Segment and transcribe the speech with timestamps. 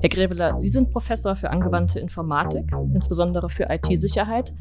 [0.00, 4.52] Herr Greveler, Sie sind Professor für angewandte Informatik, insbesondere für IT-Sicherheit.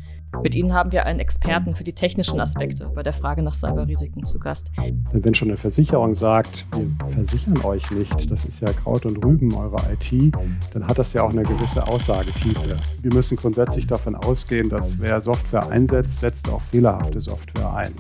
[0.42, 4.24] Mit Ihnen haben wir einen Experten für die technischen Aspekte bei der Frage nach Cyberrisiken
[4.24, 4.72] zu Gast.
[5.12, 9.54] Wenn schon eine Versicherung sagt, wir versichern euch nicht, das ist ja Kraut und Rüben
[9.56, 10.34] eure IT,
[10.74, 12.78] dann hat das ja auch eine gewisse Aussagetiefe.
[13.02, 17.94] Wir müssen grundsätzlich davon ausgehen, dass wer Software einsetzt, setzt auch fehlerhafte Software ein.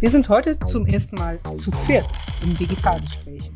[0.00, 2.06] Wir sind heute zum ersten Mal zu viert
[2.42, 3.50] im Digitalgespräch.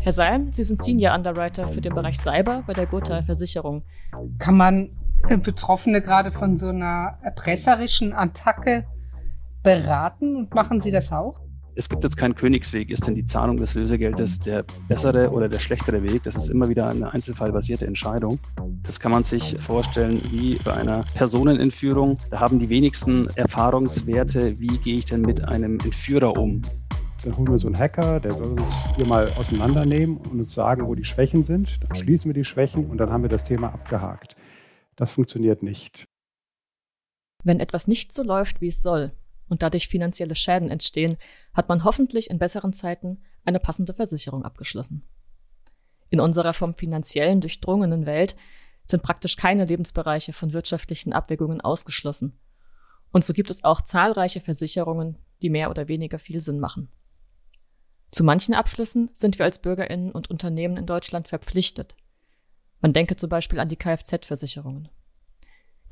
[0.00, 3.82] Herr Seim, Sie sind Senior Underwriter für den Bereich Cyber bei der Gotha Versicherung.
[4.38, 4.90] Kann man
[5.28, 8.86] äh, Betroffene gerade von so einer erpresserischen Attacke
[9.62, 11.40] beraten und machen Sie das auch?
[11.78, 12.88] Es gibt jetzt keinen Königsweg.
[12.88, 16.22] Ist denn die Zahlung des Lösegeldes der bessere oder der schlechtere Weg?
[16.22, 18.38] Das ist immer wieder eine einzelfallbasierte Entscheidung.
[18.82, 22.16] Das kann man sich vorstellen wie bei einer Personenentführung.
[22.30, 26.62] Da haben die wenigsten Erfahrungswerte, wie gehe ich denn mit einem Entführer um?
[27.24, 30.86] Dann holen wir so einen Hacker, der soll uns hier mal auseinandernehmen und uns sagen,
[30.86, 31.82] wo die Schwächen sind.
[31.82, 34.36] Dann schließen wir die Schwächen und dann haben wir das Thema abgehakt.
[34.96, 36.06] Das funktioniert nicht.
[37.42, 39.12] Wenn etwas nicht so läuft, wie es soll
[39.48, 41.16] und dadurch finanzielle Schäden entstehen,
[41.54, 45.02] hat man hoffentlich in besseren Zeiten eine passende Versicherung abgeschlossen.
[46.10, 48.36] In unserer vom finanziellen durchdrungenen Welt
[48.84, 52.38] sind praktisch keine Lebensbereiche von wirtschaftlichen Abwägungen ausgeschlossen.
[53.12, 56.88] Und so gibt es auch zahlreiche Versicherungen, die mehr oder weniger viel Sinn machen.
[58.10, 61.96] Zu manchen Abschlüssen sind wir als Bürgerinnen und Unternehmen in Deutschland verpflichtet.
[62.80, 64.88] Man denke zum Beispiel an die Kfz-Versicherungen.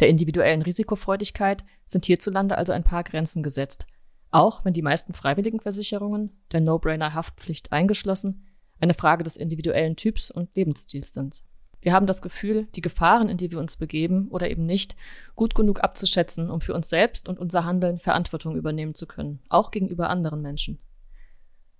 [0.01, 3.87] Der individuellen Risikofreudigkeit sind hierzulande also ein paar Grenzen gesetzt,
[4.31, 8.47] auch wenn die meisten freiwilligen Versicherungen, der No-Brainer-Haftpflicht eingeschlossen,
[8.81, 11.43] eine Frage des individuellen Typs und Lebensstils sind.
[11.81, 14.97] Wir haben das Gefühl, die Gefahren, in die wir uns begeben oder eben nicht,
[15.37, 19.71] gut genug abzuschätzen, um für uns selbst und unser Handeln Verantwortung übernehmen zu können, auch
[19.71, 20.78] gegenüber anderen Menschen.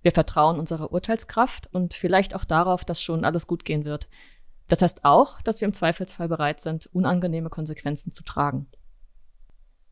[0.05, 4.07] Wir vertrauen unserer Urteilskraft und vielleicht auch darauf, dass schon alles gut gehen wird.
[4.67, 8.67] Das heißt auch, dass wir im Zweifelsfall bereit sind, unangenehme Konsequenzen zu tragen.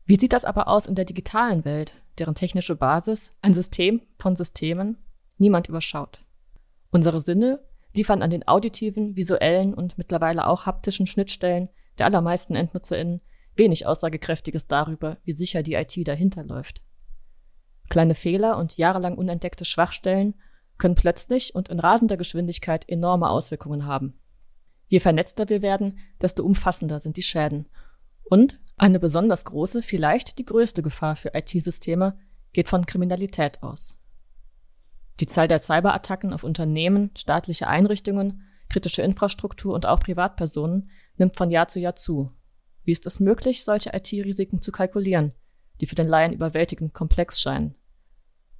[0.04, 4.36] Wie sieht das aber aus in der digitalen Welt, deren technische Basis ein System von
[4.36, 4.98] Systemen
[5.38, 6.24] niemand überschaut?
[6.92, 7.58] Unsere Sinne
[7.92, 13.20] liefern an den auditiven, visuellen und mittlerweile auch haptischen Schnittstellen der allermeisten EndnutzerInnen
[13.56, 16.82] wenig Aussagekräftiges darüber, wie sicher die IT dahinter läuft.
[17.88, 20.34] Kleine Fehler und jahrelang unentdeckte Schwachstellen
[20.78, 24.18] können plötzlich und in rasender Geschwindigkeit enorme Auswirkungen haben.
[24.86, 27.68] Je vernetzter wir werden, desto umfassender sind die Schäden.
[28.24, 32.18] Und eine besonders große, vielleicht die größte Gefahr für IT-Systeme
[32.52, 33.96] geht von Kriminalität aus.
[35.20, 41.50] Die Zahl der Cyberattacken auf Unternehmen, staatliche Einrichtungen, kritische Infrastruktur und auch Privatpersonen nimmt von
[41.50, 42.32] Jahr zu Jahr zu.
[42.82, 45.32] Wie ist es möglich, solche IT-Risiken zu kalkulieren?
[45.80, 47.74] Die für den Laien überwältigend komplex scheinen.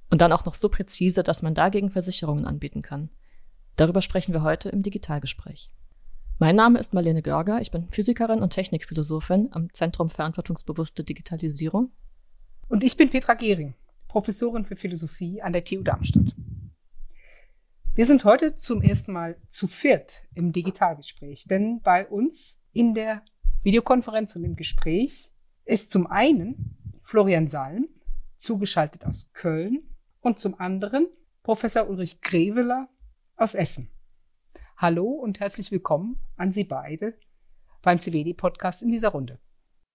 [0.09, 3.09] Und dann auch noch so präzise, dass man dagegen Versicherungen anbieten kann.
[3.75, 5.69] Darüber sprechen wir heute im Digitalgespräch.
[6.37, 11.91] Mein Name ist Marlene Görger, ich bin Physikerin und Technikphilosophin am Zentrum Verantwortungsbewusste Digitalisierung.
[12.67, 13.73] Und ich bin Petra Gehring,
[14.07, 16.35] Professorin für Philosophie an der TU Darmstadt.
[17.93, 23.23] Wir sind heute zum ersten Mal zu viert im Digitalgespräch, denn bei uns in der
[23.63, 25.31] Videokonferenz und im Gespräch
[25.63, 26.77] ist zum einen
[27.07, 27.87] Florian Salm,
[28.37, 29.83] zugeschaltet aus Köln,
[30.21, 31.07] und zum anderen
[31.43, 32.89] Professor Ulrich Greveler
[33.37, 33.91] aus Essen.
[34.75, 37.13] Hallo und herzlich willkommen an Sie beide
[37.83, 39.37] beim CWD-Podcast in dieser Runde.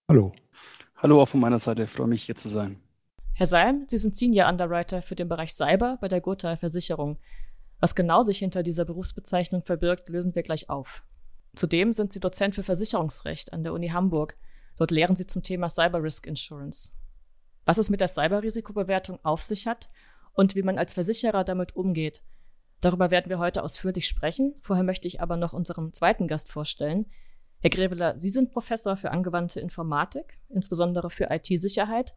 [0.08, 0.32] Hallo.
[0.98, 2.80] Hallo auch von meiner Seite, ich freue mich hier zu sein.
[3.34, 7.18] Herr Salm, Sie sind Senior Underwriter für den Bereich Cyber bei der Gotha Versicherung.
[7.80, 11.02] Was genau sich hinter dieser Berufsbezeichnung verbirgt, lösen wir gleich auf.
[11.56, 14.36] Zudem sind Sie Dozent für Versicherungsrecht an der Uni Hamburg.
[14.76, 16.92] Dort lehren Sie zum Thema Cyber Risk Insurance
[17.64, 19.88] was es mit der Cyberrisikobewertung auf sich hat
[20.32, 22.22] und wie man als Versicherer damit umgeht.
[22.80, 24.54] Darüber werden wir heute ausführlich sprechen.
[24.62, 27.06] Vorher möchte ich aber noch unseren zweiten Gast vorstellen.
[27.60, 32.14] Herr Greveler, Sie sind Professor für angewandte Informatik, insbesondere für IT-Sicherheit.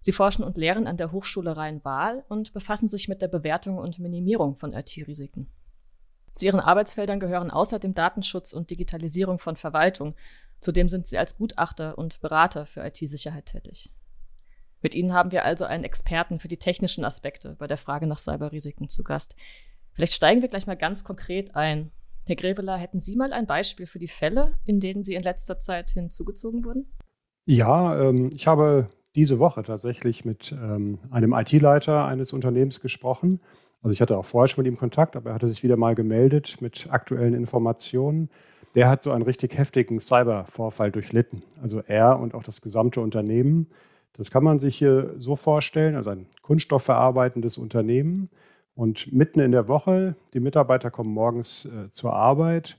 [0.00, 3.98] Sie forschen und lehren an der Hochschule Rhein-Waal und befassen sich mit der Bewertung und
[3.98, 5.48] Minimierung von IT-Risiken.
[6.34, 10.14] Zu Ihren Arbeitsfeldern gehören außerdem Datenschutz und Digitalisierung von Verwaltung.
[10.60, 13.92] Zudem sind Sie als Gutachter und Berater für IT-Sicherheit tätig.
[14.82, 18.18] Mit Ihnen haben wir also einen Experten für die technischen Aspekte bei der Frage nach
[18.18, 19.34] Cyberrisiken zu Gast.
[19.92, 21.90] Vielleicht steigen wir gleich mal ganz konkret ein.
[22.26, 25.58] Herr Greveler, hätten Sie mal ein Beispiel für die Fälle, in denen Sie in letzter
[25.58, 26.92] Zeit hinzugezogen wurden?
[27.46, 33.40] Ja, ähm, ich habe diese Woche tatsächlich mit ähm, einem IT-Leiter eines Unternehmens gesprochen.
[33.82, 35.94] Also ich hatte auch vorher schon mit ihm Kontakt, aber er hatte sich wieder mal
[35.94, 38.28] gemeldet mit aktuellen Informationen.
[38.74, 41.42] Der hat so einen richtig heftigen Cybervorfall durchlitten.
[41.62, 43.68] Also er und auch das gesamte Unternehmen.
[44.14, 48.28] Das kann man sich hier so vorstellen, also ein kunststoffverarbeitendes Unternehmen.
[48.74, 52.76] Und mitten in der Woche, die Mitarbeiter kommen morgens äh, zur Arbeit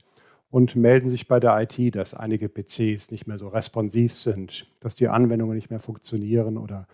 [0.50, 4.96] und melden sich bei der IT, dass einige PCs nicht mehr so responsiv sind, dass
[4.96, 6.86] die Anwendungen nicht mehr funktionieren oder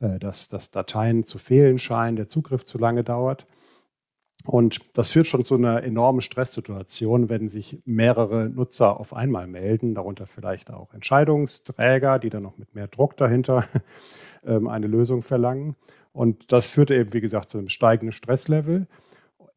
[0.00, 3.46] äh, dass, dass Dateien zu fehlen scheinen, der Zugriff zu lange dauert.
[4.46, 9.94] Und das führt schon zu einer enormen Stresssituation, wenn sich mehrere Nutzer auf einmal melden,
[9.94, 13.66] darunter vielleicht auch Entscheidungsträger, die dann noch mit mehr Druck dahinter
[14.44, 15.76] ähm, eine Lösung verlangen.
[16.12, 18.86] Und das führte eben, wie gesagt, zu einem steigenden Stresslevel.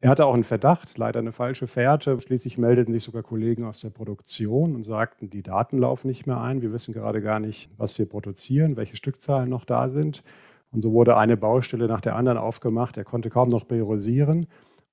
[0.00, 2.20] Er hatte auch einen Verdacht, leider eine falsche Fährte.
[2.20, 6.40] Schließlich meldeten sich sogar Kollegen aus der Produktion und sagten, die Daten laufen nicht mehr
[6.40, 6.62] ein.
[6.62, 10.22] Wir wissen gerade gar nicht, was wir produzieren, welche Stückzahlen noch da sind.
[10.70, 12.96] Und so wurde eine Baustelle nach der anderen aufgemacht.
[12.96, 14.46] Er konnte kaum noch priorisieren.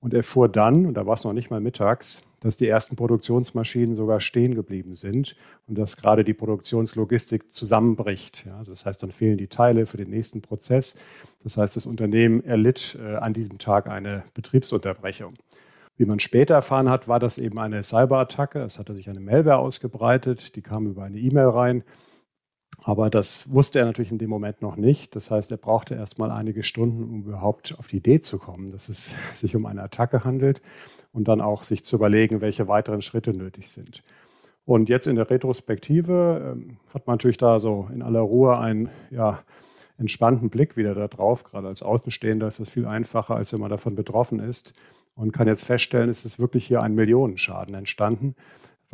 [0.06, 2.96] Und er fuhr dann, und da war es noch nicht mal mittags, dass die ersten
[2.96, 5.36] Produktionsmaschinen sogar stehen geblieben sind
[5.66, 8.46] und dass gerade die Produktionslogistik zusammenbricht.
[8.46, 10.96] Ja, das heißt, dann fehlen die Teile für den nächsten Prozess.
[11.42, 15.34] Das heißt, das Unternehmen erlitt äh, an diesem Tag eine Betriebsunterbrechung.
[15.98, 18.60] Wie man später erfahren hat, war das eben eine Cyberattacke.
[18.60, 21.84] Es hatte sich eine Malware ausgebreitet, die kam über eine E-Mail rein
[22.88, 25.16] aber das wusste er natürlich in dem Moment noch nicht.
[25.16, 28.72] Das heißt, er brauchte erst mal einige Stunden, um überhaupt auf die Idee zu kommen,
[28.72, 30.62] dass es sich um eine Attacke handelt
[31.12, 34.04] und dann auch sich zu überlegen, welche weiteren Schritte nötig sind.
[34.66, 38.90] Und jetzt in der Retrospektive ähm, hat man natürlich da so in aller Ruhe einen
[39.10, 39.40] ja,
[39.98, 41.44] entspannten Blick wieder da drauf.
[41.44, 44.76] Gerade als Außenstehender ist das viel einfacher, als wenn man davon betroffen ist
[45.16, 48.36] und kann jetzt feststellen, es ist wirklich hier ein Millionenschaden entstanden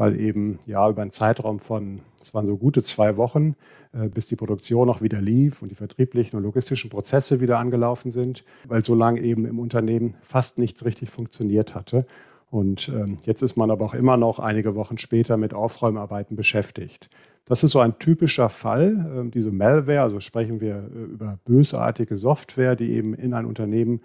[0.02, 3.56] weil eben ja über einen Zeitraum von, es waren so gute zwei Wochen,
[3.94, 8.10] äh, bis die Produktion auch wieder lief und die vertrieblichen und logistischen Prozesse wieder angelaufen
[8.10, 12.08] sind, weil so lange eben im Unternehmen fast nichts richtig funktioniert hatte.
[12.50, 17.08] Und ähm, jetzt ist man aber auch immer noch einige Wochen später mit Aufräumarbeiten beschäftigt.
[17.46, 22.18] Das ist so ein typischer Fall, äh, diese Malware, also sprechen wir äh, über bösartige
[22.18, 24.02] Software, die eben in ein Unternehmen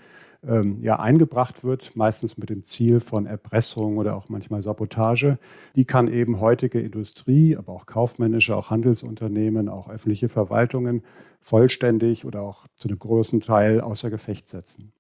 [0.47, 5.39] ähm, ja, eingebracht wird, meistens mit dem Ziel von Erpressung oder auch manchmal Sabotage.
[5.75, 11.03] Die kann eben heutige Industrie, aber auch kaufmännische, auch Handelsunternehmen, auch öffentliche Verwaltungen
[11.41, 14.93] vollständig oder auch zu einem großen Teil außer Gefecht setzen.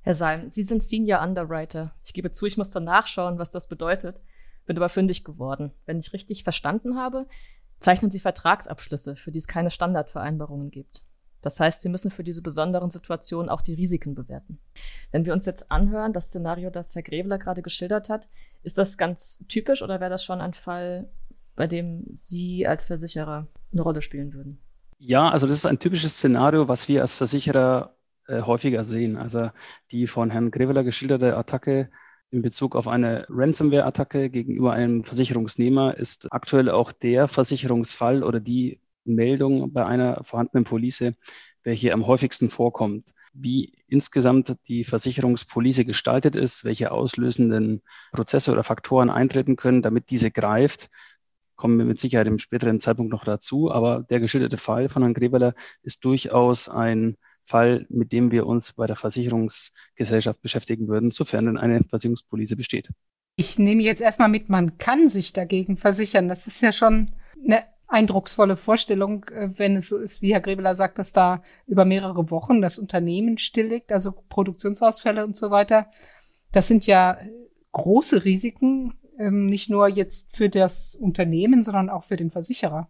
[0.00, 1.94] Herr Salm, Sie sind Senior Underwriter.
[2.02, 4.20] Ich gebe zu, ich musste nachschauen, was das bedeutet.
[4.66, 5.72] Bin aber fündig geworden.
[5.86, 7.26] Wenn ich richtig verstanden habe,
[7.78, 11.04] zeichnen Sie Vertragsabschlüsse, für die es keine Standardvereinbarungen gibt.
[11.42, 14.58] Das heißt, Sie müssen für diese besonderen Situationen auch die Risiken bewerten.
[15.10, 18.28] Wenn wir uns jetzt anhören, das Szenario, das Herr Greveler gerade geschildert hat,
[18.62, 21.10] ist das ganz typisch oder wäre das schon ein Fall,
[21.56, 24.58] bei dem Sie als Versicherer eine Rolle spielen würden?
[24.98, 27.96] Ja, also das ist ein typisches Szenario, was wir als Versicherer
[28.28, 29.16] äh, häufiger sehen.
[29.16, 29.50] Also
[29.90, 31.90] die von Herrn Greveler geschilderte Attacke
[32.30, 38.80] in Bezug auf eine Ransomware-Attacke gegenüber einem Versicherungsnehmer ist aktuell auch der Versicherungsfall oder die
[39.04, 41.12] Meldung bei einer vorhandenen Police,
[41.62, 43.06] welche am häufigsten vorkommt.
[43.34, 47.82] Wie insgesamt die Versicherungspolice gestaltet ist, welche auslösenden
[48.12, 50.90] Prozesse oder Faktoren eintreten können, damit diese greift,
[51.56, 53.70] kommen wir mit Sicherheit im späteren Zeitpunkt noch dazu.
[53.70, 58.72] Aber der geschilderte Fall von Herrn Greveler ist durchaus ein Fall, mit dem wir uns
[58.74, 62.90] bei der Versicherungsgesellschaft beschäftigen würden, sofern denn eine Versicherungspolice besteht.
[63.36, 66.28] Ich nehme jetzt erstmal mit, man kann sich dagegen versichern.
[66.28, 67.12] Das ist ja schon
[67.44, 71.84] eine eindrucksvolle Vorstellung, äh, wenn es so ist, wie Herr Grebeler sagt, dass da über
[71.84, 75.90] mehrere Wochen das Unternehmen stilllegt, also Produktionsausfälle und so weiter.
[76.52, 77.18] Das sind ja
[77.72, 82.88] große Risiken, ähm, nicht nur jetzt für das Unternehmen, sondern auch für den Versicherer.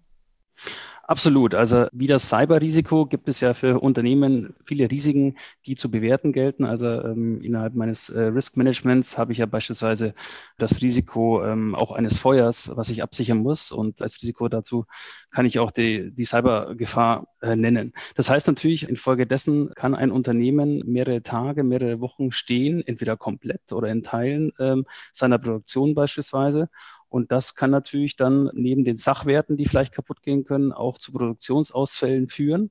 [1.12, 1.54] Absolut.
[1.54, 6.64] Also wie das Cyberrisiko gibt es ja für Unternehmen viele Risiken, die zu bewerten gelten.
[6.64, 10.14] Also ähm, innerhalb meines äh, Risk Managements habe ich ja beispielsweise
[10.56, 13.72] das Risiko ähm, auch eines Feuers, was ich absichern muss.
[13.72, 14.86] Und als Risiko dazu
[15.30, 17.92] kann ich auch die, die Cybergefahr äh, nennen.
[18.14, 23.88] Das heißt natürlich, infolgedessen kann ein Unternehmen mehrere Tage, mehrere Wochen stehen, entweder komplett oder
[23.88, 26.70] in Teilen ähm, seiner Produktion beispielsweise.
[27.12, 31.12] Und das kann natürlich dann neben den Sachwerten, die vielleicht kaputt gehen können, auch zu
[31.12, 32.70] Produktionsausfällen führen.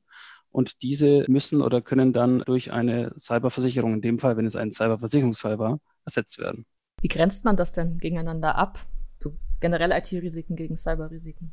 [0.49, 4.73] Und diese müssen oder können dann durch eine Cyberversicherung, in dem Fall, wenn es ein
[4.73, 6.65] Cyberversicherungsfall war, ersetzt werden.
[7.01, 8.79] Wie grenzt man das denn gegeneinander ab?
[9.19, 11.51] So generell IT-Risiken gegen Cyberrisiken?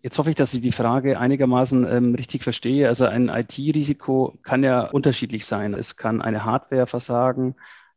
[0.00, 2.86] Jetzt hoffe ich, dass ich die Frage einigermaßen ähm, richtig verstehe.
[2.86, 5.74] Also ein IT-Risiko kann ja unterschiedlich sein.
[5.74, 7.56] Es kann eine Hardware versagen,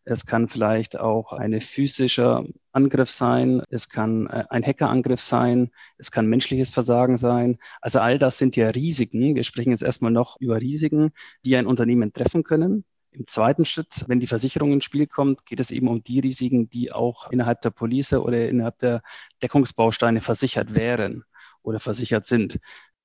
[0.10, 3.62] es kann vielleicht auch ein physischer Angriff sein.
[3.70, 5.70] Es kann äh, ein Hackerangriff sein.
[6.00, 7.60] Es kann menschliches Versagen sein.
[7.80, 9.36] Also all das sind ja Risiken.
[9.36, 11.12] Wir sprechen jetzt erstmal noch über Risiken,
[11.46, 12.86] die ein Unternehmen treffen können.
[13.12, 16.70] Im zweiten Schritt, wenn die Versicherung ins Spiel kommt, geht es eben um die Risiken,
[16.72, 19.04] die auch innerhalb der Police oder innerhalb der
[19.44, 21.24] Deckungsbausteine versichert wären
[21.62, 22.60] oder versichert sind.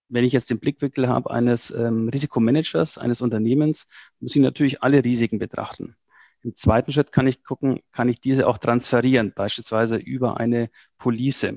[0.09, 3.89] Wenn ich jetzt den Blickwinkel habe eines ähm, Risikomanagers, eines Unternehmens,
[4.21, 5.97] muss ich natürlich alle Risiken betrachten.
[6.45, 11.55] Im zweiten Schritt kann ich gucken, kann ich diese auch transferieren, beispielsweise über eine Police.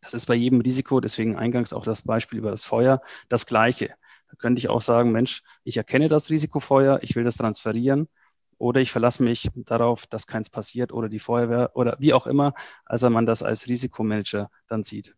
[0.00, 3.88] Das ist bei jedem Risiko, deswegen eingangs auch das Beispiel über das Feuer, das gleiche.
[4.28, 8.08] Da könnte ich auch sagen, Mensch, ich erkenne das Risikofeuer, ich will das transferieren
[8.56, 12.54] oder ich verlasse mich darauf, dass keins passiert oder die Feuerwehr oder wie auch immer,
[12.84, 15.16] also man das als Risikomanager dann sieht.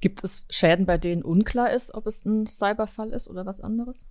[0.00, 4.06] Gibt es Schäden, bei denen unklar ist, ob es ein Cyberfall ist oder was anderes?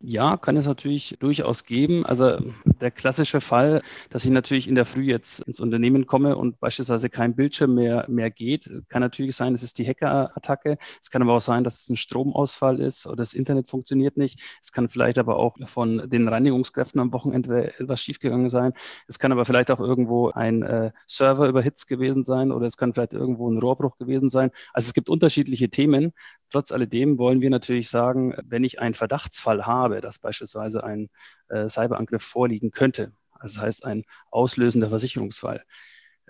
[0.00, 2.04] Ja, kann es natürlich durchaus geben.
[2.04, 2.38] Also
[2.82, 7.08] der klassische Fall, dass ich natürlich in der Früh jetzt ins Unternehmen komme und beispielsweise
[7.08, 10.76] kein Bildschirm mehr, mehr geht, kann natürlich sein, es ist die Hackerattacke.
[11.00, 14.38] Es kann aber auch sein, dass es ein Stromausfall ist oder das Internet funktioniert nicht.
[14.62, 18.74] Es kann vielleicht aber auch von den Reinigungskräften am Wochenende etwas schiefgegangen sein.
[19.08, 22.92] Es kann aber vielleicht auch irgendwo ein äh, Server überhitzt gewesen sein oder es kann
[22.92, 24.50] vielleicht irgendwo ein Rohrbruch gewesen sein.
[24.74, 26.12] Also es gibt unterschiedliche Themen.
[26.50, 31.08] Trotz alledem wollen wir natürlich sagen, wenn ich einen Verdachtsfall habe, habe, dass beispielsweise ein
[31.48, 35.62] äh, Cyberangriff vorliegen könnte, also das heißt ein auslösender Versicherungsfall,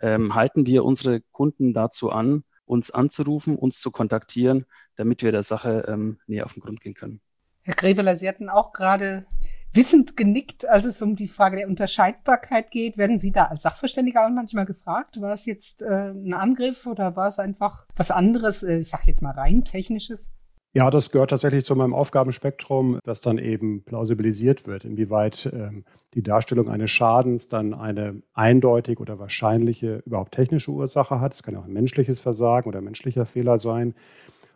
[0.01, 5.43] ähm, halten wir unsere Kunden dazu an, uns anzurufen, uns zu kontaktieren, damit wir der
[5.43, 7.21] Sache ähm, näher auf den Grund gehen können.
[7.63, 9.27] Herr Greveler, Sie hatten auch gerade
[9.73, 12.97] wissend genickt, als es um die Frage der Unterscheidbarkeit geht.
[12.97, 15.21] Werden Sie da als Sachverständiger auch manchmal gefragt?
[15.21, 19.05] War es jetzt äh, ein Angriff oder war es einfach was anderes, äh, ich sage
[19.07, 20.31] jetzt mal rein technisches?
[20.77, 26.23] Ja, das gehört tatsächlich zu meinem Aufgabenspektrum, dass dann eben plausibilisiert wird, inwieweit ähm, die
[26.23, 31.33] Darstellung eines Schadens dann eine eindeutig oder wahrscheinliche, überhaupt technische Ursache hat.
[31.33, 33.95] Es kann auch ein menschliches Versagen oder menschlicher Fehler sein.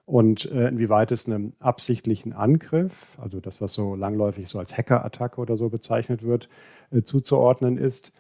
[0.05, 5.41] Und äh, inwieweit es einem absichtlichen Angriff, also das, was so langläufig so als Hackerattacke
[5.41, 6.51] oder so bezeichnet wird,
[6.91, 8.13] äh, zuzuordnen ist.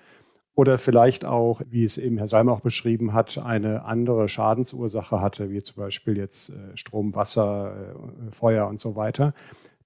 [0.54, 5.50] Oder vielleicht auch, wie es eben Herr Seimer auch beschrieben hat, eine andere Schadensursache hatte,
[5.50, 7.94] wie zum Beispiel jetzt äh, Strom, Wasser,
[8.26, 9.32] äh, Feuer und so weiter.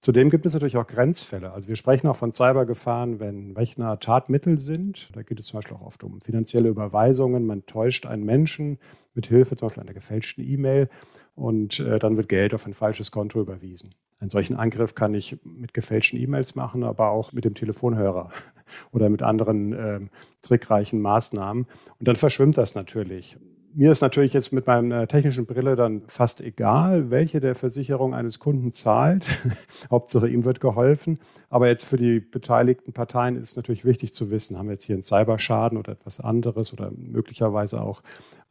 [0.05, 1.53] Zudem gibt es natürlich auch Grenzfälle.
[1.53, 5.09] Also wir sprechen auch von Cybergefahren, wenn Rechner Tatmittel sind.
[5.17, 7.47] Da geht es zum Beispiel auch oft um finanzielle Überweisungen.
[7.47, 8.79] Man täuscht einen Menschen
[9.15, 10.91] mit Hilfe zum Beispiel einer gefälschten E-Mail
[11.35, 13.95] und äh, dann wird Geld auf ein falsches Konto überwiesen.
[14.25, 18.31] Einen solchen Angriff kann ich mit gefälschten E-Mails machen, aber auch mit dem Telefonhörer
[18.91, 21.67] oder mit anderen ähm, trickreichen Maßnahmen.
[21.99, 23.37] Und dann verschwimmt das natürlich.
[23.77, 28.39] Mir ist natürlich jetzt mit meiner technischen Brille dann fast egal, welche der Versicherung eines
[28.39, 29.25] Kunden zahlt.
[29.91, 31.19] Hauptsache ihm wird geholfen.
[31.51, 34.85] Aber jetzt für die beteiligten Parteien ist es natürlich wichtig zu wissen, haben wir jetzt
[34.85, 38.03] hier einen Cyberschaden oder etwas anderes oder möglicherweise auch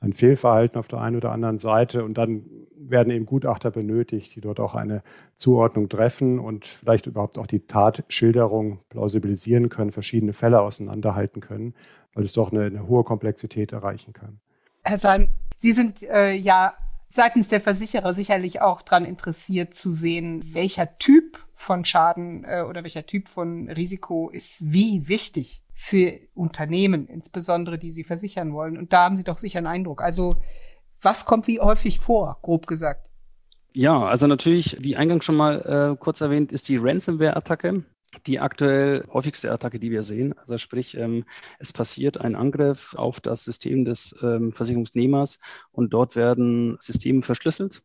[0.01, 2.03] ein Fehlverhalten auf der einen oder anderen Seite.
[2.03, 2.43] Und dann
[2.75, 5.03] werden eben Gutachter benötigt, die dort auch eine
[5.37, 11.75] Zuordnung treffen und vielleicht überhaupt auch die Tatschilderung plausibilisieren können, verschiedene Fälle auseinanderhalten können,
[12.13, 14.41] weil es doch eine, eine hohe Komplexität erreichen kann.
[14.83, 16.73] Herr Salm, Sie sind äh, ja
[17.07, 22.83] seitens der Versicherer sicherlich auch daran interessiert zu sehen, welcher Typ von Schaden äh, oder
[22.83, 28.77] welcher Typ von Risiko ist wie wichtig für Unternehmen, insbesondere die sie versichern wollen.
[28.77, 30.01] Und da haben Sie doch sicher einen Eindruck.
[30.01, 30.35] Also
[31.01, 33.09] was kommt wie häufig vor, grob gesagt?
[33.73, 37.83] Ja, also natürlich, wie eingangs schon mal äh, kurz erwähnt, ist die Ransomware-Attacke
[38.25, 40.37] die aktuell häufigste Attacke, die wir sehen.
[40.37, 41.25] Also sprich, ähm,
[41.59, 45.39] es passiert ein Angriff auf das System des ähm, Versicherungsnehmers
[45.71, 47.83] und dort werden Systeme verschlüsselt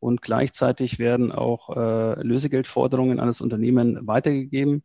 [0.00, 4.82] und gleichzeitig werden auch äh, Lösegeldforderungen an das Unternehmen weitergegeben,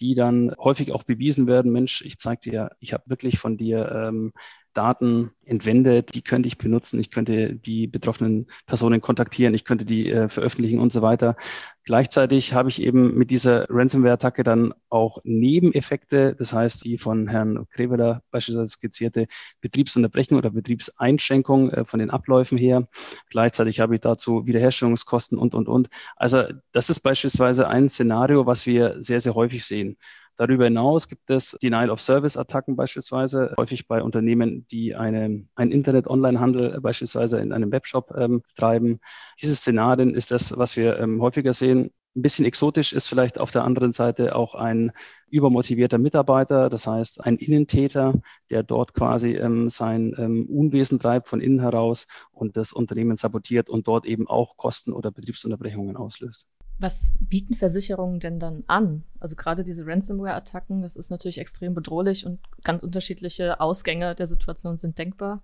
[0.00, 3.90] die dann häufig auch bewiesen werden, Mensch, ich zeige dir, ich habe wirklich von dir
[3.92, 4.32] ähm,
[4.74, 10.10] Daten entwendet, die könnte ich benutzen, ich könnte die betroffenen Personen kontaktieren, ich könnte die
[10.10, 11.36] äh, veröffentlichen und so weiter.
[11.84, 17.66] Gleichzeitig habe ich eben mit dieser Ransomware-Attacke dann auch Nebeneffekte, das heißt die von Herrn
[17.70, 19.26] Kreveler beispielsweise skizzierte
[19.60, 22.86] Betriebsunterbrechung oder Betriebseinschränkung äh, von den Abläufen her.
[23.30, 25.88] Gleichzeitig habe ich dazu Wiederherstellungskosten und, und, und.
[26.16, 29.96] Also das ist beispielsweise ein Szenario, was wir sehr, sehr häufig sehen.
[30.40, 37.52] Darüber hinaus gibt es Denial-of-Service-Attacken beispielsweise, häufig bei Unternehmen, die eine, einen Internet-Online-Handel beispielsweise in
[37.52, 39.00] einem Webshop ähm, betreiben.
[39.42, 41.90] Diese Szenarien ist das, was wir ähm, häufiger sehen.
[42.16, 44.92] Ein bisschen exotisch ist vielleicht auf der anderen Seite auch ein
[45.28, 48.14] übermotivierter Mitarbeiter, das heißt ein Innentäter,
[48.48, 53.68] der dort quasi ähm, sein ähm, Unwesen treibt von innen heraus und das Unternehmen sabotiert
[53.68, 56.48] und dort eben auch Kosten oder Betriebsunterbrechungen auslöst.
[56.80, 59.04] Was bieten Versicherungen denn dann an?
[59.18, 64.78] Also gerade diese Ransomware-Attacken, das ist natürlich extrem bedrohlich und ganz unterschiedliche Ausgänge der Situation
[64.78, 65.42] sind denkbar.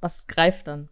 [0.00, 0.88] Was greift dann?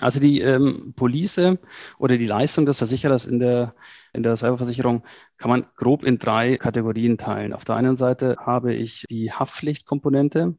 [0.00, 1.58] Also die ähm, Police
[1.98, 3.74] oder die Leistung des Versicherers in der,
[4.12, 5.02] in der Cyberversicherung
[5.38, 7.52] kann man grob in drei Kategorien teilen.
[7.52, 10.54] Auf der einen Seite habe ich die Haftpflichtkomponente.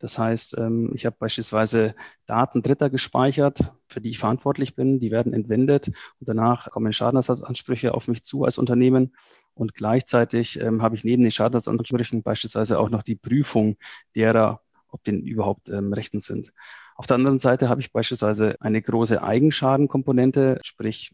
[0.00, 1.94] Das heißt, ähm, ich habe beispielsweise
[2.26, 4.98] Daten Dritter gespeichert, für die ich verantwortlich bin.
[4.98, 9.14] Die werden entwendet und danach kommen Schadenersatzansprüche auf mich zu als Unternehmen.
[9.54, 13.76] Und gleichzeitig ähm, habe ich neben den Schadensersatzansprüchen beispielsweise auch noch die Prüfung
[14.16, 16.52] derer, ob den überhaupt ähm, rechtens sind.
[16.96, 21.12] Auf der anderen Seite habe ich beispielsweise eine große Eigenschadenkomponente, sprich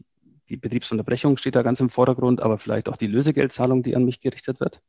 [0.49, 4.21] die Betriebsunterbrechung steht da ganz im Vordergrund, aber vielleicht auch die Lösegeldzahlung, die an mich
[4.21, 4.81] gerichtet wird,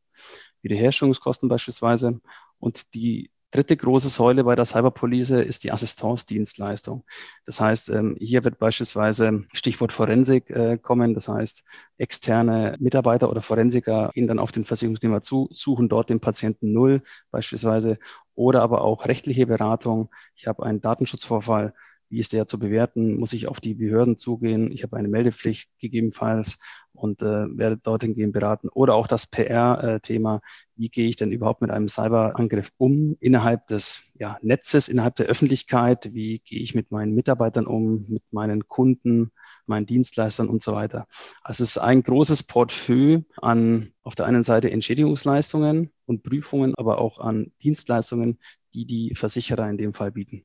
[0.62, 2.20] Wiederherstellungskosten beispielsweise.
[2.60, 7.04] Und die dritte große Säule bei der Cyberpolice ist die Assistenzdienstleistung.
[7.46, 11.14] Das heißt, ähm, hier wird beispielsweise Stichwort Forensik äh, kommen.
[11.14, 11.64] Das heißt,
[11.96, 17.02] externe Mitarbeiter oder Forensiker gehen dann auf den Versicherungsnehmer zu, suchen dort den Patienten Null
[17.30, 17.98] beispielsweise
[18.34, 20.10] oder aber auch rechtliche Beratung.
[20.36, 21.74] Ich habe einen Datenschutzvorfall
[22.10, 23.16] wie ist der zu bewerten?
[23.16, 24.72] Muss ich auf die Behörden zugehen?
[24.72, 26.58] Ich habe eine Meldepflicht gegebenenfalls
[26.92, 28.68] und äh, werde dorthin gehen beraten.
[28.68, 30.40] Oder auch das PR-Thema.
[30.76, 35.26] Wie gehe ich denn überhaupt mit einem Cyberangriff um innerhalb des ja, Netzes, innerhalb der
[35.26, 36.12] Öffentlichkeit?
[36.12, 39.30] Wie gehe ich mit meinen Mitarbeitern um, mit meinen Kunden,
[39.66, 41.06] meinen Dienstleistern und so weiter?
[41.42, 46.98] Also es ist ein großes Portfolio an auf der einen Seite Entschädigungsleistungen und Prüfungen, aber
[46.98, 48.38] auch an Dienstleistungen,
[48.72, 50.44] die die Versicherer in dem Fall bieten.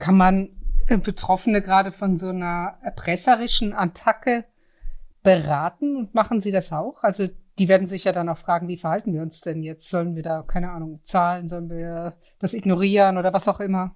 [0.00, 0.48] Kann man
[0.88, 4.46] äh, Betroffene gerade von so einer erpresserischen Attacke
[5.22, 7.04] beraten und machen sie das auch?
[7.04, 7.28] Also
[7.58, 9.90] die werden sich ja dann auch fragen, wie verhalten wir uns denn jetzt?
[9.90, 11.46] Sollen wir da, keine Ahnung, zahlen?
[11.46, 13.94] Sollen wir das ignorieren oder was auch immer?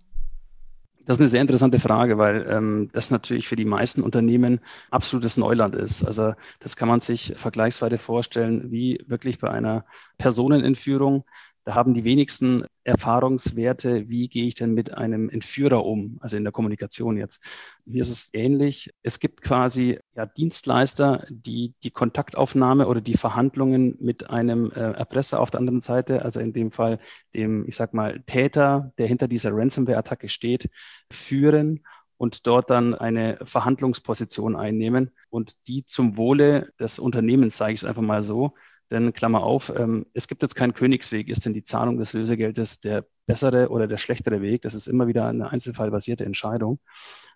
[1.06, 5.36] Das ist eine sehr interessante Frage, weil ähm, das natürlich für die meisten Unternehmen absolutes
[5.36, 6.02] Neuland ist.
[6.02, 9.84] Also das kann man sich vergleichsweise vorstellen, wie wirklich bei einer
[10.16, 11.24] Personenentführung.
[11.64, 16.44] Da haben die wenigsten Erfahrungswerte, wie gehe ich denn mit einem Entführer um, also in
[16.44, 17.42] der Kommunikation jetzt.
[17.86, 18.90] Hier ist es ähnlich.
[19.02, 25.40] Es gibt quasi ja, Dienstleister, die die Kontaktaufnahme oder die Verhandlungen mit einem äh, Erpresser
[25.40, 26.98] auf der anderen Seite, also in dem Fall
[27.34, 30.68] dem, ich sag mal, Täter, der hinter dieser Ransomware-Attacke steht,
[31.10, 31.80] führen
[32.18, 37.84] und dort dann eine Verhandlungsposition einnehmen und die zum Wohle des Unternehmens, sage ich es
[37.84, 38.54] einfach mal so,
[38.90, 41.28] denn Klammer auf, ähm, es gibt jetzt keinen Königsweg.
[41.28, 44.62] Ist denn die Zahlung des Lösegeldes der bessere oder der schlechtere Weg?
[44.62, 46.78] Das ist immer wieder eine einzelfallbasierte Entscheidung.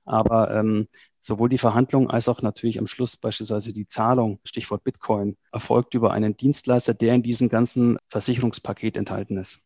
[0.05, 0.89] Aber ähm,
[1.21, 6.13] sowohl die Verhandlung als auch natürlich am Schluss beispielsweise die Zahlung, Stichwort Bitcoin, erfolgt über
[6.13, 9.61] einen Dienstleister, der in diesem ganzen Versicherungspaket enthalten ist.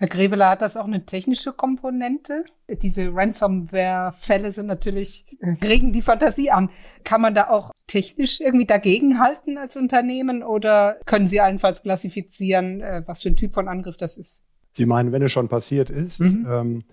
[0.00, 2.46] Herr Grevela, hat das auch eine technische Komponente?
[2.68, 5.26] Diese Ransomware-Fälle sind natürlich,
[5.62, 6.70] regen die Fantasie an.
[7.04, 13.02] Kann man da auch technisch irgendwie dagegenhalten als Unternehmen oder können Sie allenfalls klassifizieren, äh,
[13.04, 14.42] was für ein Typ von Angriff das ist?
[14.70, 16.20] Sie meinen, wenn es schon passiert ist?
[16.20, 16.46] Mhm.
[16.48, 16.84] Ähm,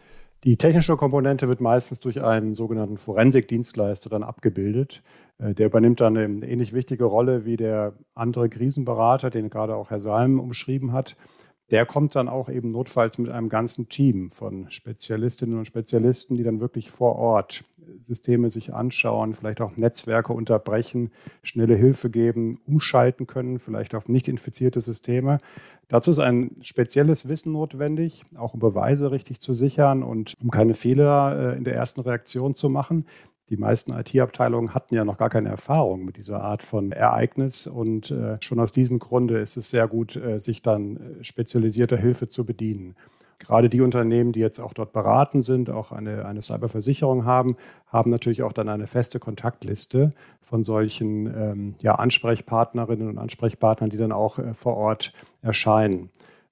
[0.43, 5.03] die technische Komponente wird meistens durch einen sogenannten Forensikdienstleister dann abgebildet.
[5.37, 9.91] Äh, der übernimmt dann eine ähnlich wichtige Rolle wie der andere Krisenberater, den gerade auch
[9.91, 11.15] Herr Salm umschrieben hat
[11.71, 16.43] der kommt dann auch eben notfalls mit einem ganzen Team von Spezialistinnen und Spezialisten, die
[16.43, 17.63] dann wirklich vor Ort
[17.99, 21.11] Systeme sich anschauen, vielleicht auch Netzwerke unterbrechen,
[21.43, 25.39] schnelle Hilfe geben, umschalten können, vielleicht auf nicht infizierte Systeme.
[25.87, 30.73] Dazu ist ein spezielles Wissen notwendig, auch um Beweise richtig zu sichern und um keine
[30.73, 33.05] Fehler äh, in der ersten Reaktion zu machen.
[33.49, 38.11] Die meisten IT-Abteilungen hatten ja noch gar keine Erfahrung mit dieser Art von Ereignis und
[38.11, 42.27] äh, schon aus diesem Grunde ist es sehr gut, äh, sich dann äh, spezialisierter Hilfe
[42.27, 42.95] zu bedienen.
[43.39, 47.55] Gerade die Unternehmen, die jetzt auch dort beraten sind, auch eine, eine Cyberversicherung haben,
[47.85, 53.97] haben natürlich auch dann eine feste Kontaktliste von solchen ähm, ja, Ansprechpartnerinnen und Ansprechpartnern, die
[53.97, 56.09] dann auch äh, vor Ort erscheinen.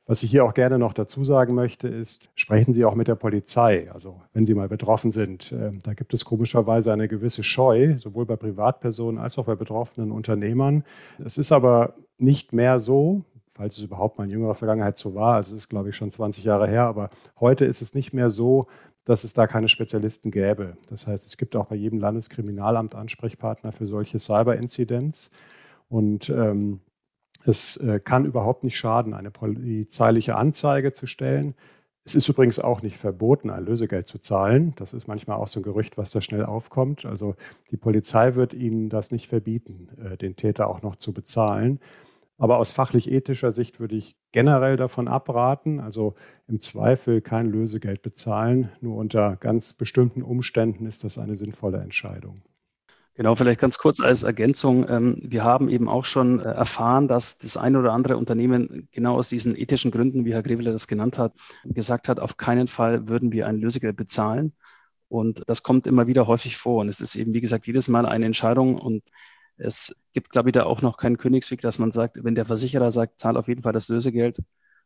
[0.08, 3.16] Was ich hier auch gerne noch dazu sagen möchte, ist, sprechen Sie auch mit der
[3.16, 3.92] Polizei.
[3.92, 8.28] Also wenn Sie mal betroffen sind, äh, da gibt es komischerweise eine gewisse Scheu, sowohl
[8.28, 10.84] bei Privatpersonen als auch bei betroffenen Unternehmern.
[11.24, 13.24] Es ist aber nicht mehr so,
[13.56, 16.12] falls es überhaupt mal in jüngerer Vergangenheit so war, also es ist, glaube ich, schon
[16.12, 18.68] 20 Jahre her, aber heute ist es nicht mehr so,
[19.06, 20.78] dass es da keine Spezialisten gäbe.
[20.90, 25.32] Das heißt, es gibt auch bei jedem Landeskriminalamt Ansprechpartner für solche Cyber-Inzidenz.
[25.90, 26.80] Und ähm,
[27.44, 31.56] es äh, kann überhaupt nicht schaden, eine polizeiliche Anzeige zu stellen.
[32.04, 34.74] Es ist übrigens auch nicht verboten, ein Lösegeld zu zahlen.
[34.78, 37.06] Das ist manchmal auch so ein Gerücht, was da schnell aufkommt.
[37.06, 37.36] Also
[37.72, 41.80] die Polizei wird Ihnen das nicht verbieten, äh, den Täter auch noch zu bezahlen.
[42.38, 46.16] Aber aus fachlich-ethischer Sicht würde ich generell davon abraten, also
[46.48, 48.70] im Zweifel kein Lösegeld bezahlen.
[48.82, 52.42] Nur unter ganz bestimmten Umständen ist das eine sinnvolle Entscheidung.
[53.18, 54.88] Genau, vielleicht ganz kurz als Ergänzung.
[54.90, 59.16] Ähm, wir haben eben auch schon äh, erfahren, dass das eine oder andere Unternehmen genau
[59.16, 63.08] aus diesen ethischen Gründen, wie Herr Grevele das genannt hat, gesagt hat, auf keinen Fall
[63.08, 64.54] würden wir ein Lösegeld bezahlen.
[65.08, 66.82] Und das kommt immer wieder häufig vor.
[66.82, 68.78] Und es ist eben, wie gesagt, jedes Mal eine Entscheidung.
[68.78, 69.04] Und
[69.56, 72.92] es gibt, glaube ich, da auch noch keinen Königsweg, dass man sagt, wenn der Versicherer
[72.92, 74.40] sagt, zahl auf jeden Fall das Lösegeld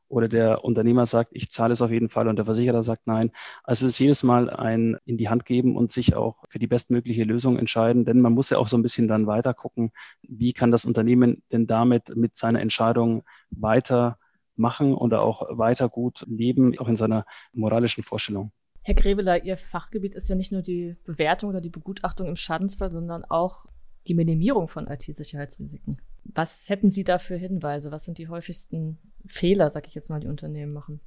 [0.09, 3.31] oder der Unternehmer sagt, ich zahle es auf jeden Fall und der Versicherer sagt nein.
[3.63, 6.67] Also es ist jedes Mal ein in die Hand geben und sich auch für die
[6.67, 9.91] bestmögliche Lösung entscheiden, denn man muss ja auch so ein bisschen dann weiter gucken,
[10.21, 14.17] wie kann das Unternehmen denn damit mit seiner Entscheidung weiter
[14.55, 18.51] machen oder auch weiter gut leben, auch in seiner moralischen Vorstellung.
[18.81, 22.91] Herr Grebeler, Ihr Fachgebiet ist ja nicht nur die Bewertung oder die Begutachtung im Schadensfall,
[22.91, 23.65] sondern auch
[24.07, 26.01] die Minimierung von IT-Sicherheitsrisiken.
[26.23, 27.91] Was hätten Sie da für Hinweise?
[27.91, 31.01] Was sind die häufigsten Fehler, sag ich jetzt mal, die Unternehmen machen?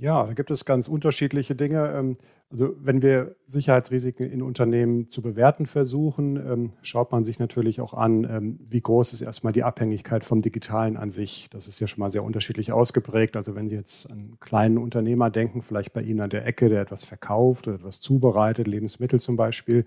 [0.00, 1.92] Ja, da gibt es ganz unterschiedliche Dinge.
[1.94, 2.16] Ähm,
[2.50, 7.92] also wenn wir Sicherheitsrisiken in Unternehmen zu bewerten versuchen, ähm, schaut man sich natürlich auch
[7.92, 11.48] an, ähm, wie groß ist erstmal die Abhängigkeit vom Digitalen an sich.
[11.50, 13.36] Das ist ja schon mal sehr unterschiedlich ausgeprägt.
[13.36, 16.80] Also wenn Sie jetzt an kleinen Unternehmer denken, vielleicht bei Ihnen an der Ecke, der
[16.80, 19.84] etwas verkauft oder etwas zubereitet, Lebensmittel zum Beispiel,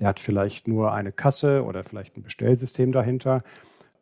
[0.00, 3.42] der hat vielleicht nur eine Kasse oder vielleicht ein Bestellsystem dahinter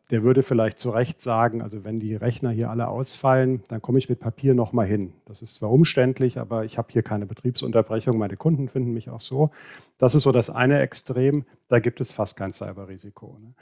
[0.09, 3.99] der würde vielleicht zu Recht sagen, also wenn die Rechner hier alle ausfallen, dann komme
[3.99, 5.13] ich mit Papier nochmal hin.
[5.25, 9.19] Das ist zwar umständlich, aber ich habe hier keine Betriebsunterbrechung, meine Kunden finden mich auch
[9.19, 9.51] so.
[9.97, 13.37] Das ist so das eine Extrem, da gibt es fast kein Cyberrisiko.
[13.39, 13.53] Ne?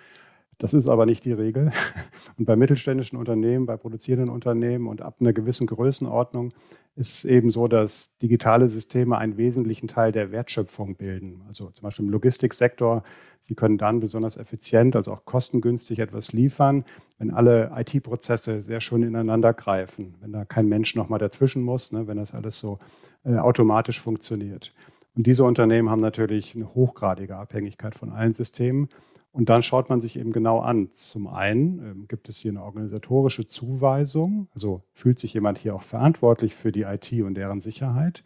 [0.58, 1.72] Das ist aber nicht die Regel.
[2.40, 6.54] Und bei mittelständischen Unternehmen, bei produzierenden Unternehmen und ab einer gewissen Größenordnung
[6.98, 11.44] ist es eben so, dass digitale Systeme einen wesentlichen Teil der Wertschöpfung bilden.
[11.48, 13.04] Also zum Beispiel im Logistiksektor,
[13.40, 16.86] sie können dann besonders effizient, also auch kostengünstig etwas liefern,
[17.20, 22.08] wenn alle IT-Prozesse sehr schön ineinander greifen, wenn da kein Mensch nochmal dazwischen muss, ne,
[22.08, 22.80] wenn das alles so
[23.24, 24.74] äh, automatisch funktioniert.
[25.16, 28.90] Und diese Unternehmen haben natürlich eine hochgradige Abhängigkeit von allen Systemen.
[29.32, 30.90] Und dann schaut man sich eben genau an.
[30.92, 35.84] Zum einen ähm, gibt es hier eine organisatorische Zuweisung, also fühlt sich jemand hier auch
[35.84, 38.24] verantwortlich für die IT und deren Sicherheit.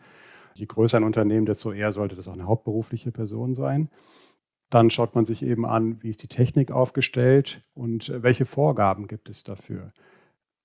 [0.54, 3.90] Je größer ein Unternehmen, desto eher sollte das auch eine hauptberufliche Person sein.
[4.70, 9.08] Dann schaut man sich eben an, wie ist die Technik aufgestellt und äh, welche Vorgaben
[9.08, 9.92] gibt es dafür.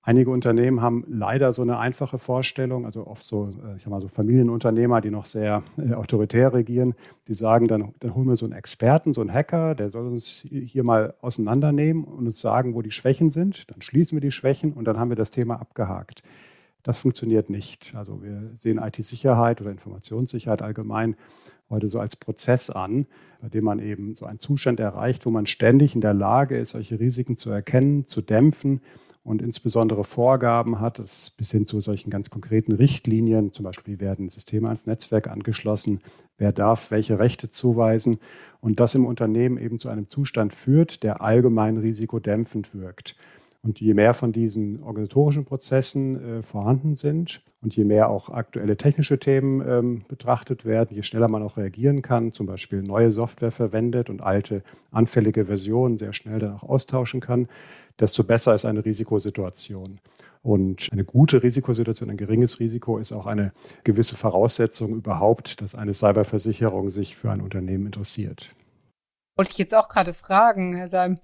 [0.08, 4.00] Einige Unternehmen haben leider so eine einfache Vorstellung, also oft so, äh, ich sag mal
[4.00, 6.94] so Familienunternehmer, die noch sehr äh, autoritär regieren,
[7.26, 10.46] die sagen, dann, dann holen wir so einen Experten, so einen Hacker, der soll uns
[10.48, 13.68] hier mal auseinandernehmen und uns sagen, wo die Schwächen sind.
[13.68, 16.22] Dann schließen wir die Schwächen und dann haben wir das Thema abgehakt.
[16.84, 17.92] Das funktioniert nicht.
[17.96, 21.16] Also wir sehen IT-Sicherheit oder Informationssicherheit allgemein
[21.68, 23.06] heute so als Prozess an,
[23.42, 26.70] bei dem man eben so einen Zustand erreicht, wo man ständig in der Lage ist,
[26.70, 28.80] solche Risiken zu erkennen, zu dämpfen
[29.26, 34.30] und insbesondere Vorgaben hat, bis hin zu solchen ganz konkreten Richtlinien, zum Beispiel wie werden
[34.30, 36.00] Systeme ans Netzwerk angeschlossen,
[36.38, 38.18] wer darf welche Rechte zuweisen
[38.60, 43.16] und das im Unternehmen eben zu einem Zustand führt, der allgemein risikodämpfend wirkt.
[43.62, 48.76] Und je mehr von diesen organisatorischen Prozessen äh, vorhanden sind und je mehr auch aktuelle
[48.76, 53.50] technische Themen ähm, betrachtet werden, je schneller man auch reagieren kann, zum Beispiel neue Software
[53.50, 54.62] verwendet und alte
[54.92, 57.48] anfällige Versionen sehr schnell dann auch austauschen kann,
[57.98, 60.00] desto besser ist eine Risikosituation.
[60.42, 65.92] Und eine gute Risikosituation, ein geringes Risiko ist auch eine gewisse Voraussetzung überhaupt, dass eine
[65.92, 68.54] Cyberversicherung sich für ein Unternehmen interessiert.
[69.36, 71.18] Wollte ich jetzt auch gerade fragen, Herr Salm.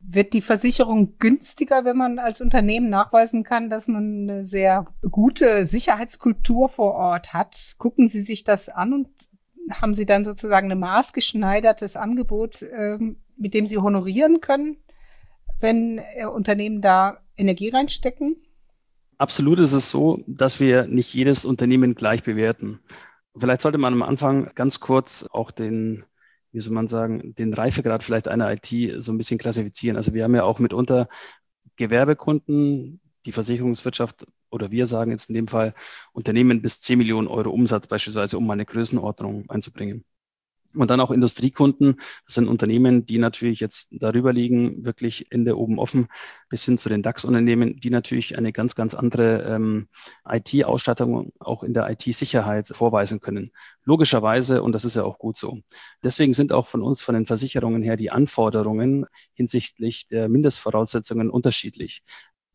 [0.00, 5.66] Wird die Versicherung günstiger, wenn man als Unternehmen nachweisen kann, dass man eine sehr gute
[5.66, 7.74] Sicherheitskultur vor Ort hat?
[7.78, 9.08] Gucken Sie sich das an und
[9.72, 14.76] haben Sie dann sozusagen ein maßgeschneidertes Angebot, ähm, mit dem Sie honorieren können?
[15.60, 18.36] Wenn äh, Unternehmen da Energie reinstecken?
[19.18, 22.80] Absolut ist es so, dass wir nicht jedes Unternehmen gleich bewerten.
[23.36, 26.04] Vielleicht sollte man am Anfang ganz kurz auch den,
[26.52, 29.96] wie soll man sagen, den Reifegrad vielleicht einer IT so ein bisschen klassifizieren.
[29.96, 31.08] Also wir haben ja auch mitunter
[31.76, 35.74] Gewerbekunden, die Versicherungswirtschaft oder wir sagen jetzt in dem Fall
[36.12, 40.04] Unternehmen bis 10 Millionen Euro Umsatz beispielsweise, um mal eine Größenordnung einzubringen.
[40.74, 41.96] Und dann auch Industriekunden.
[42.26, 46.08] Das sind Unternehmen, die natürlich jetzt darüber liegen, wirklich Ende oben offen,
[46.50, 49.88] bis hin zu den DAX-Unternehmen, die natürlich eine ganz, ganz andere ähm,
[50.28, 53.50] IT-Ausstattung auch in der IT-Sicherheit vorweisen können.
[53.84, 55.58] Logischerweise, und das ist ja auch gut so.
[56.02, 62.02] Deswegen sind auch von uns, von den Versicherungen her, die Anforderungen hinsichtlich der Mindestvoraussetzungen unterschiedlich.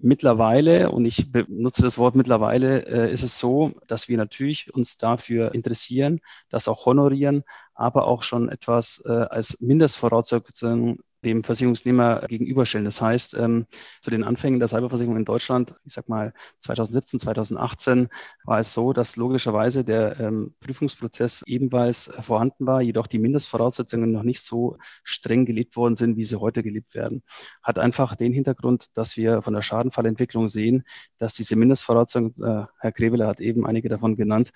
[0.06, 4.98] Mittlerweile, und ich benutze das Wort mittlerweile, äh, ist es so, dass wir natürlich uns
[4.98, 12.86] dafür interessieren, das auch honorieren, aber auch schon etwas äh, als Mindestvoraussetzung dem Versicherungsnehmer gegenüberstellen.
[12.86, 13.66] Das heißt, ähm,
[14.02, 18.10] zu den Anfängen der Cyberversicherung in Deutschland, ich sag mal 2017, 2018,
[18.44, 24.24] war es so, dass logischerweise der ähm, Prüfungsprozess ebenfalls vorhanden war, jedoch die Mindestvoraussetzungen noch
[24.24, 27.24] nicht so streng gelebt worden sind, wie sie heute gelebt werden.
[27.62, 30.84] Hat einfach den Hintergrund, dass wir von der Schadenfallentwicklung sehen,
[31.18, 34.52] dass diese Mindestvoraussetzungen, äh, Herr Kreveler hat eben einige davon genannt,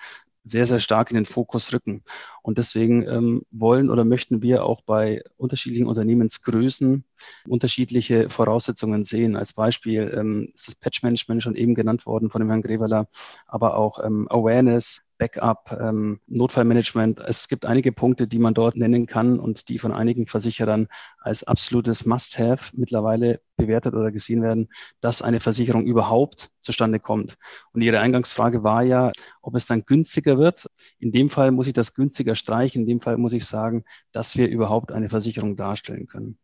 [0.47, 2.03] sehr, sehr stark in den Fokus rücken.
[2.41, 7.03] Und deswegen ähm, wollen oder möchten wir auch bei unterschiedlichen Unternehmensgrößen
[7.47, 9.35] unterschiedliche Voraussetzungen sehen.
[9.35, 13.07] Als Beispiel ähm, ist das Patch-Management schon eben genannt worden von dem Herrn Greveler,
[13.47, 17.19] aber auch ähm, Awareness, Backup, ähm, Notfallmanagement.
[17.19, 20.87] Es gibt einige Punkte, die man dort nennen kann und die von einigen Versicherern
[21.19, 24.69] als absolutes Must-Have mittlerweile bewertet oder gesehen werden,
[25.01, 27.35] dass eine Versicherung überhaupt zustande kommt.
[27.73, 30.67] Und Ihre Eingangsfrage war ja, ob es dann günstiger wird.
[30.99, 32.81] In dem Fall muss ich das günstiger streichen.
[32.81, 36.37] In dem Fall muss ich sagen, dass wir überhaupt eine Versicherung darstellen können.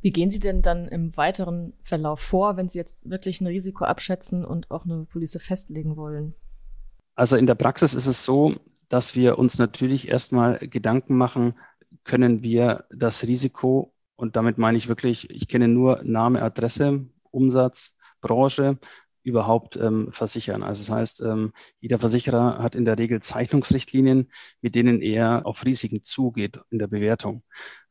[0.00, 3.84] Wie gehen Sie denn dann im weiteren Verlauf vor, wenn Sie jetzt wirklich ein Risiko
[3.84, 6.34] abschätzen und auch eine Police festlegen wollen?
[7.14, 8.54] Also in der Praxis ist es so,
[8.88, 11.54] dass wir uns natürlich erstmal Gedanken machen,
[12.04, 17.96] können wir das Risiko, und damit meine ich wirklich, ich kenne nur Name, Adresse, Umsatz,
[18.20, 18.78] Branche,
[19.22, 20.62] überhaupt ähm, versichern.
[20.62, 25.64] Also das heißt, ähm, jeder Versicherer hat in der Regel Zeichnungsrichtlinien, mit denen er auf
[25.64, 27.42] Risiken zugeht in der Bewertung.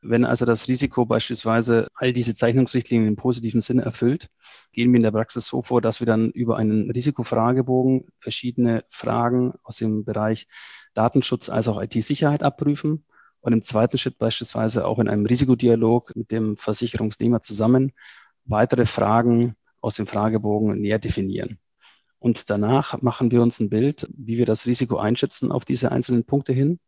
[0.02, 4.30] Wenn also das Risiko beispielsweise all diese Zeichnungsrichtlinien im positiven Sinne erfüllt,
[4.72, 9.54] gehen wir in der Praxis so vor, dass wir dann über einen Risikofragebogen verschiedene Fragen
[9.63, 10.48] aus dem Bereich
[10.94, 13.06] Datenschutz als auch IT-Sicherheit abprüfen
[13.42, 17.94] und im zweiten Schritt beispielsweise auch in einem Risikodialog mit dem Versicherungsnehmer zusammen
[18.46, 19.56] weitere Fragen
[19.88, 21.60] aus dem Fragebogen näher definieren.
[22.19, 26.26] Und danach machen wir uns ein Bild, wie wir das Risiko einschätzen auf diese einzelnen
[26.26, 26.80] Punkte hin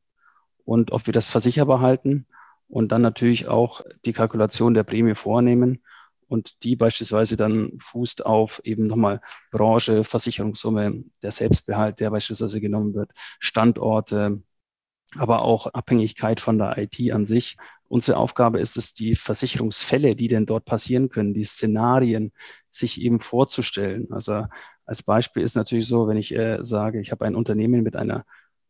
[0.65, 2.27] und ob wir das versicherbar halten
[2.67, 5.81] und dann natürlich auch die Kalkulation der Prämie vornehmen
[6.27, 12.93] und die beispielsweise dann fußt auf eben nochmal Branche, Versicherungssumme, der Selbstbehalt, der beispielsweise genommen
[12.93, 14.43] wird, Standorte,
[15.15, 17.57] aber auch Abhängigkeit von der IT an sich.
[17.87, 22.31] Unsere Aufgabe ist es, die Versicherungsfälle, die denn dort passieren können, die Szenarien
[22.69, 24.11] sich eben vorzustellen.
[24.11, 24.45] Also
[24.85, 28.25] als Beispiel ist natürlich so, wenn ich äh, sage, ich habe ein Unternehmen mit einer,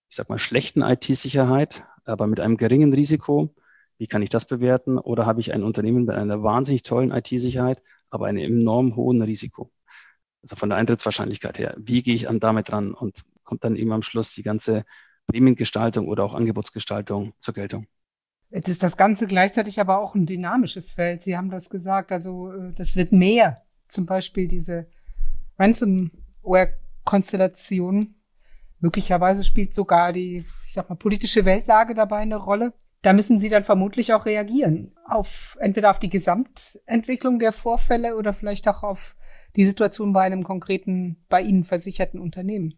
[0.09, 3.53] ich sag mal, schlechten IT-Sicherheit, aber mit einem geringen Risiko,
[3.97, 4.97] wie kann ich das bewerten?
[4.97, 9.71] Oder habe ich ein Unternehmen mit einer wahnsinnig tollen IT-Sicherheit, aber einem enorm hohen Risiko?
[10.41, 12.93] Also von der Eintrittswahrscheinlichkeit her, wie gehe ich an damit ran?
[12.93, 14.85] Und kommt dann eben am Schluss die ganze
[15.27, 17.87] Prämiengestaltung oder auch Angebotsgestaltung zur Geltung.
[18.51, 21.21] Jetzt ist das Ganze gleichzeitig aber auch ein dynamisches Feld.
[21.21, 23.63] Sie haben das gesagt, also äh, das wird mehr.
[23.89, 24.87] Zum Beispiel diese
[25.57, 28.15] Ransomware-Konstellation.
[28.79, 32.71] Möglicherweise spielt sogar die, ich sag mal, politische Weltlage dabei eine Rolle.
[33.01, 34.93] Da müssen Sie dann vermutlich auch reagieren.
[35.05, 39.15] Auf, entweder auf die Gesamtentwicklung der Vorfälle oder vielleicht auch auf
[39.55, 42.75] die Situation bei einem konkreten, bei Ihnen versicherten Unternehmen.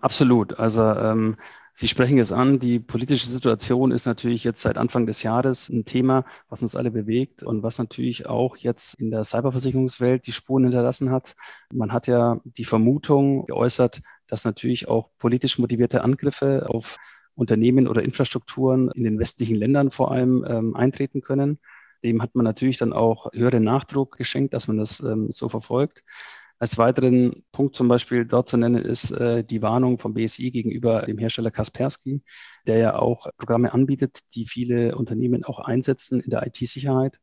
[0.00, 0.58] Absolut.
[0.58, 1.36] Also ähm,
[1.76, 5.84] Sie sprechen es an, die politische Situation ist natürlich jetzt seit Anfang des Jahres ein
[5.84, 10.62] Thema, was uns alle bewegt und was natürlich auch jetzt in der Cyberversicherungswelt die Spuren
[10.62, 11.34] hinterlassen hat.
[11.72, 16.96] Man hat ja die Vermutung geäußert, dass natürlich auch politisch motivierte Angriffe auf
[17.34, 21.58] Unternehmen oder Infrastrukturen in den westlichen Ländern vor allem ähm, eintreten können.
[22.04, 26.04] Dem hat man natürlich dann auch höheren Nachdruck geschenkt, dass man das ähm, so verfolgt.
[26.58, 31.02] Als weiteren Punkt zum Beispiel dort zu nennen ist äh, die Warnung vom BSI gegenüber
[31.02, 32.22] dem Hersteller Kaspersky,
[32.66, 37.18] der ja auch Programme anbietet, die viele Unternehmen auch einsetzen in der IT-Sicherheit.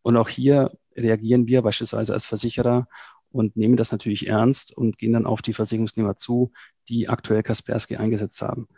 [0.00, 2.88] Und auch hier reagieren wir beispielsweise als Versicherer
[3.30, 6.52] und nehmen das natürlich ernst und gehen dann auf die Versicherungsnehmer zu,
[6.88, 8.68] die aktuell Kaspersky eingesetzt haben.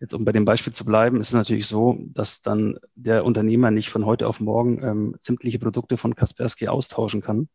[0.00, 3.70] Jetzt, um bei dem Beispiel zu bleiben, ist es natürlich so, dass dann der Unternehmer
[3.70, 7.48] nicht von heute auf morgen ähm, sämtliche Produkte von Kaspersky austauschen kann,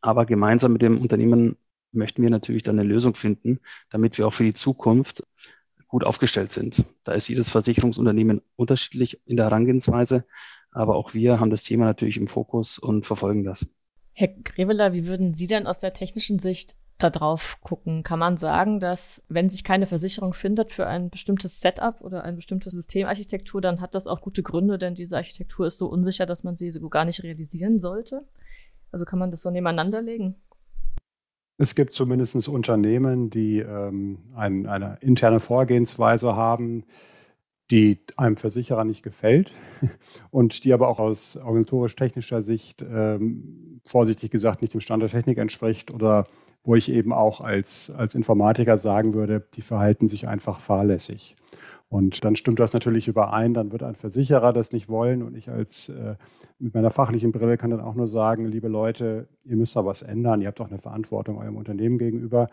[0.00, 1.56] aber gemeinsam mit dem Unternehmen
[1.92, 5.22] möchten wir natürlich dann eine Lösung finden, damit wir auch für die Zukunft
[5.88, 6.84] gut aufgestellt sind.
[7.04, 10.24] Da ist jedes Versicherungsunternehmen unterschiedlich in der Herangehensweise,
[10.70, 13.66] aber auch wir haben das Thema natürlich im Fokus und verfolgen das.
[14.12, 18.02] Herr Greveler, wie würden Sie denn aus der technischen Sicht da drauf gucken?
[18.02, 22.36] Kann man sagen, dass wenn sich keine Versicherung findet für ein bestimmtes Setup oder eine
[22.36, 26.44] bestimmte Systemarchitektur, dann hat das auch gute Gründe, denn diese Architektur ist so unsicher, dass
[26.44, 28.26] man sie so gar nicht realisieren sollte?
[28.92, 30.36] Also kann man das so nebeneinander legen?
[31.58, 36.84] Es gibt zumindest Unternehmen, die ähm, ein, eine interne Vorgehensweise haben,
[37.70, 39.52] die einem Versicherer nicht gefällt
[40.30, 45.38] und die aber auch aus organisatorisch-technischer Sicht ähm, vorsichtig gesagt nicht dem Stand der Technik
[45.38, 46.26] entspricht oder
[46.62, 51.36] wo ich eben auch als, als Informatiker sagen würde, die verhalten sich einfach fahrlässig.
[51.96, 55.48] Und dann stimmt das natürlich überein, dann wird ein Versicherer das nicht wollen und ich
[55.48, 56.16] als äh,
[56.58, 60.02] mit meiner fachlichen Brille kann dann auch nur sagen, liebe Leute, ihr müsst da was
[60.02, 62.48] ändern, ihr habt auch eine Verantwortung eurem Unternehmen gegenüber.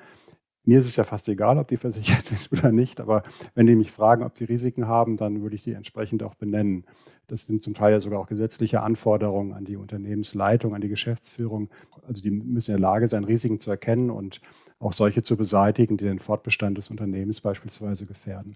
[0.63, 3.75] Mir ist es ja fast egal, ob die versichert sind oder nicht, aber wenn die
[3.75, 6.85] mich fragen, ob sie Risiken haben, dann würde ich die entsprechend auch benennen.
[7.27, 11.69] Das sind zum Teil ja sogar auch gesetzliche Anforderungen an die Unternehmensleitung, an die Geschäftsführung.
[12.07, 14.39] Also die müssen in der Lage sein, Risiken zu erkennen und
[14.79, 18.55] auch solche zu beseitigen, die den Fortbestand des Unternehmens beispielsweise gefährden.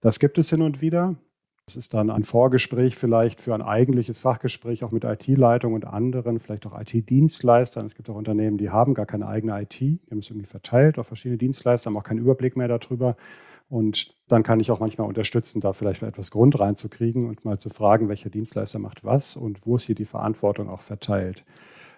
[0.00, 1.16] Das gibt es hin und wieder.
[1.66, 6.38] Es ist dann ein Vorgespräch vielleicht für ein eigentliches Fachgespräch auch mit IT-Leitung und anderen,
[6.38, 7.84] vielleicht auch IT-Dienstleistern.
[7.84, 10.98] Es gibt auch Unternehmen, die haben gar keine eigene IT, die haben es irgendwie verteilt
[10.98, 13.16] auf verschiedene Dienstleister, haben auch keinen Überblick mehr darüber.
[13.68, 17.58] Und dann kann ich auch manchmal unterstützen, da vielleicht mal etwas Grund reinzukriegen und mal
[17.58, 21.44] zu fragen, welcher Dienstleister macht was und wo ist hier die Verantwortung auch verteilt.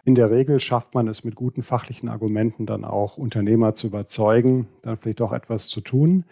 [0.05, 4.67] In der Regel schafft man es mit guten fachlichen Argumenten dann auch Unternehmer zu überzeugen,
[4.83, 6.25] dann vielleicht auch etwas zu tun.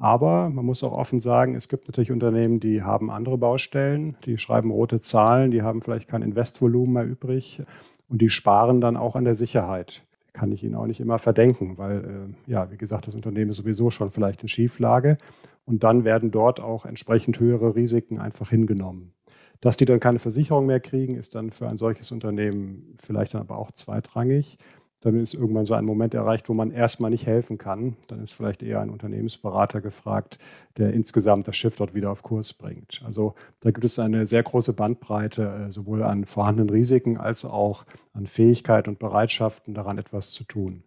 [0.00, 4.38] Aber man muss auch offen sagen, es gibt natürlich Unternehmen, die haben andere Baustellen, die
[4.38, 7.62] schreiben rote Zahlen, die haben vielleicht kein Investvolumen mehr übrig
[8.08, 10.04] und die sparen dann auch an der Sicherheit.
[10.32, 12.04] Kann ich ihnen auch nicht immer verdenken, weil,
[12.46, 15.18] äh, ja, wie gesagt, das Unternehmen ist sowieso schon vielleicht in Schieflage
[15.64, 19.12] und dann werden dort auch entsprechend höhere Risiken einfach hingenommen.
[19.60, 23.40] Dass die dann keine Versicherung mehr kriegen, ist dann für ein solches Unternehmen vielleicht dann
[23.40, 24.58] aber auch zweitrangig
[25.00, 27.96] dann ist irgendwann so ein Moment erreicht, wo man erstmal nicht helfen kann.
[28.08, 30.38] Dann ist vielleicht eher ein Unternehmensberater gefragt,
[30.76, 33.00] der insgesamt das Schiff dort wieder auf Kurs bringt.
[33.04, 37.84] Also da gibt es eine sehr große Bandbreite, äh, sowohl an vorhandenen Risiken als auch
[38.12, 40.82] an Fähigkeit und Bereitschaften, daran etwas zu tun.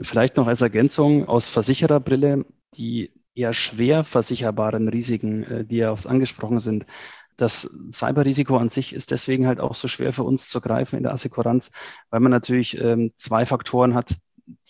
[0.00, 2.44] Vielleicht noch als Ergänzung aus Versichererbrille,
[2.76, 6.86] die eher schwer versicherbaren Risiken, äh, die ja auch angesprochen sind,
[7.36, 11.02] das Cyberrisiko an sich ist deswegen halt auch so schwer für uns zu greifen in
[11.02, 11.70] der Assekuranz,
[12.10, 14.14] weil man natürlich ähm, zwei Faktoren hat,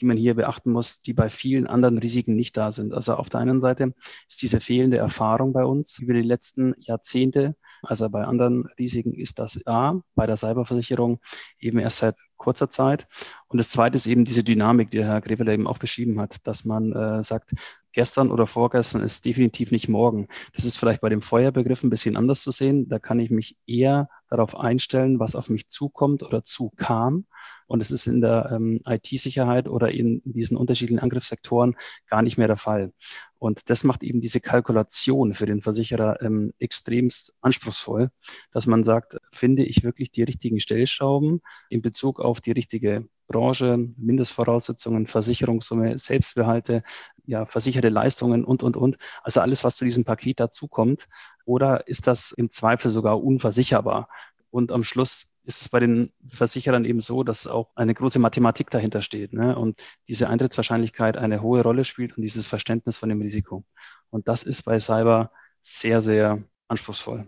[0.01, 2.93] die man hier beachten muss, die bei vielen anderen Risiken nicht da sind.
[2.93, 3.95] Also auf der einen Seite
[4.29, 7.57] ist diese fehlende Erfahrung bei uns über die letzten Jahrzehnte.
[7.83, 11.21] Also bei anderen Risiken ist das A, bei der Cyberversicherung
[11.59, 13.07] eben erst seit kurzer Zeit.
[13.49, 16.65] Und das zweite ist eben diese Dynamik, die Herr Greveler eben auch beschrieben hat, dass
[16.65, 17.51] man äh, sagt,
[17.93, 20.29] gestern oder vorgestern ist definitiv nicht morgen.
[20.55, 22.89] Das ist vielleicht bei dem Feuerbegriff ein bisschen anders zu sehen.
[22.89, 27.27] Da kann ich mich eher darauf einstellen, was auf mich zukommt oder zukam.
[27.67, 31.77] Und es ist in der ähm, IT-Sicherheit oder in diesen unterschiedlichen Angriffssektoren
[32.09, 32.93] gar nicht mehr der Fall.
[33.39, 38.11] Und das macht eben diese Kalkulation für den Versicherer ähm, extremst anspruchsvoll,
[38.53, 43.77] dass man sagt, finde ich wirklich die richtigen Stellschrauben in Bezug auf die richtige Branche,
[43.97, 46.85] Mindestvoraussetzungen, Versicherungssumme, Selbstbehalte,
[47.27, 48.99] ja, versicherte Leistungen und, und, und.
[49.23, 51.09] Also alles, was zu diesem Paket dazukommt.
[51.45, 54.09] Oder ist das im Zweifel sogar unversicherbar?
[54.51, 58.71] Und am Schluss ist es bei den Versicherern eben so, dass auch eine große Mathematik
[58.71, 59.59] dahinter steht ne?
[59.59, 63.65] und diese Eintrittswahrscheinlichkeit eine hohe Rolle spielt und dieses Verständnis von dem Risiko.
[64.11, 67.27] Und das ist bei Cyber sehr, sehr anspruchsvoll.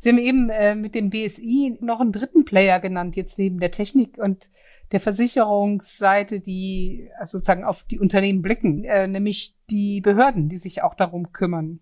[0.00, 3.72] Sie haben eben äh, mit dem BSI noch einen dritten Player genannt, jetzt neben der
[3.72, 4.48] Technik und
[4.92, 10.84] der Versicherungsseite, die also sozusagen auf die Unternehmen blicken, äh, nämlich die Behörden, die sich
[10.84, 11.80] auch darum kümmern.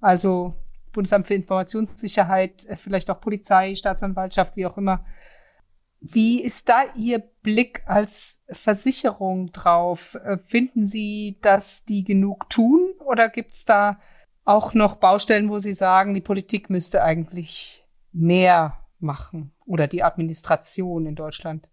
[0.00, 0.56] Also
[0.92, 5.04] Bundesamt für Informationssicherheit, äh, vielleicht auch Polizei, Staatsanwaltschaft, wie auch immer.
[6.00, 10.16] Wie ist da Ihr Blick als Versicherung drauf?
[10.24, 14.00] Äh, finden Sie, dass die genug tun oder gibt es da
[14.44, 21.06] auch noch Baustellen, wo Sie sagen, die Politik müsste eigentlich mehr machen oder die Administration
[21.06, 21.68] in Deutschland?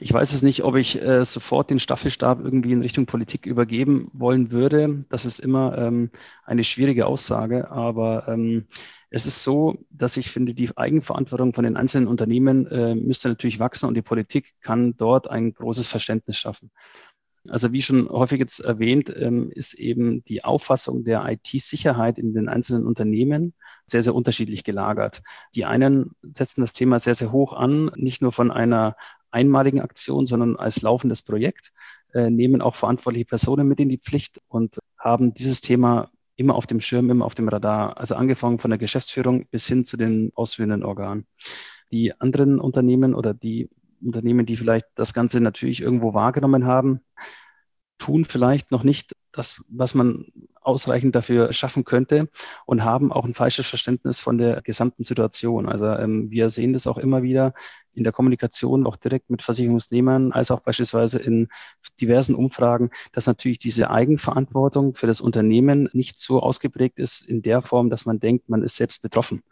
[0.00, 4.10] Ich weiß es nicht, ob ich äh, sofort den Staffelstab irgendwie in Richtung Politik übergeben
[4.12, 5.04] wollen würde.
[5.10, 6.10] Das ist immer ähm,
[6.44, 8.66] eine schwierige Aussage, aber ähm,
[9.10, 13.60] es ist so, dass ich finde, die Eigenverantwortung von den einzelnen Unternehmen äh, müsste natürlich
[13.60, 16.72] wachsen und die Politik kann dort ein großes Verständnis schaffen.
[17.48, 22.48] Also wie schon häufig jetzt erwähnt, ähm, ist eben die Auffassung der IT-Sicherheit in den
[22.48, 23.54] einzelnen Unternehmen
[23.86, 25.22] sehr, sehr unterschiedlich gelagert.
[25.54, 28.96] Die einen setzen das Thema sehr, sehr hoch an, nicht nur von einer
[29.30, 31.72] einmaligen Aktion, sondern als laufendes Projekt,
[32.14, 36.66] äh, nehmen auch verantwortliche Personen mit in die Pflicht und haben dieses Thema immer auf
[36.66, 37.98] dem Schirm, immer auf dem Radar.
[37.98, 41.26] Also angefangen von der Geschäftsführung bis hin zu den ausführenden Organen.
[41.92, 43.68] Die anderen Unternehmen oder die
[44.06, 47.00] Unternehmen, die vielleicht das Ganze natürlich irgendwo wahrgenommen haben,
[47.98, 50.26] tun vielleicht noch nicht das, was man
[50.60, 52.28] ausreichend dafür schaffen könnte
[52.66, 55.68] und haben auch ein falsches Verständnis von der gesamten Situation.
[55.68, 57.54] Also ähm, wir sehen das auch immer wieder
[57.94, 61.48] in der Kommunikation, auch direkt mit Versicherungsnehmern, als auch beispielsweise in
[62.00, 67.62] diversen Umfragen, dass natürlich diese Eigenverantwortung für das Unternehmen nicht so ausgeprägt ist in der
[67.62, 69.42] Form, dass man denkt, man ist selbst betroffen.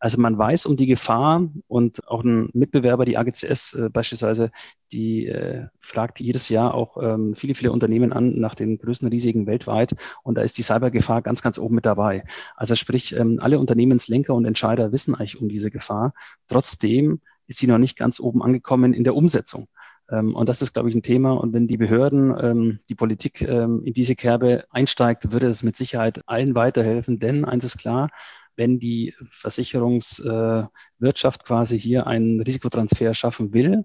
[0.00, 4.50] Also man weiß um die Gefahr und auch ein Mitbewerber, die AGCS äh, beispielsweise,
[4.92, 9.46] die äh, fragt jedes Jahr auch ähm, viele, viele Unternehmen an nach den größten Risiken
[9.46, 12.24] weltweit und da ist die Cybergefahr ganz, ganz oben mit dabei.
[12.56, 16.14] Also sprich, ähm, alle Unternehmenslenker und Entscheider wissen eigentlich um diese Gefahr.
[16.48, 19.68] Trotzdem ist sie noch nicht ganz oben angekommen in der Umsetzung.
[20.10, 21.32] Ähm, und das ist, glaube ich, ein Thema.
[21.32, 25.76] Und wenn die Behörden, ähm, die Politik ähm, in diese Kerbe einsteigt, würde es mit
[25.76, 27.18] Sicherheit allen weiterhelfen.
[27.18, 28.08] Denn eins ist klar,
[28.56, 33.84] wenn die Versicherungswirtschaft äh, quasi hier einen Risikotransfer schaffen will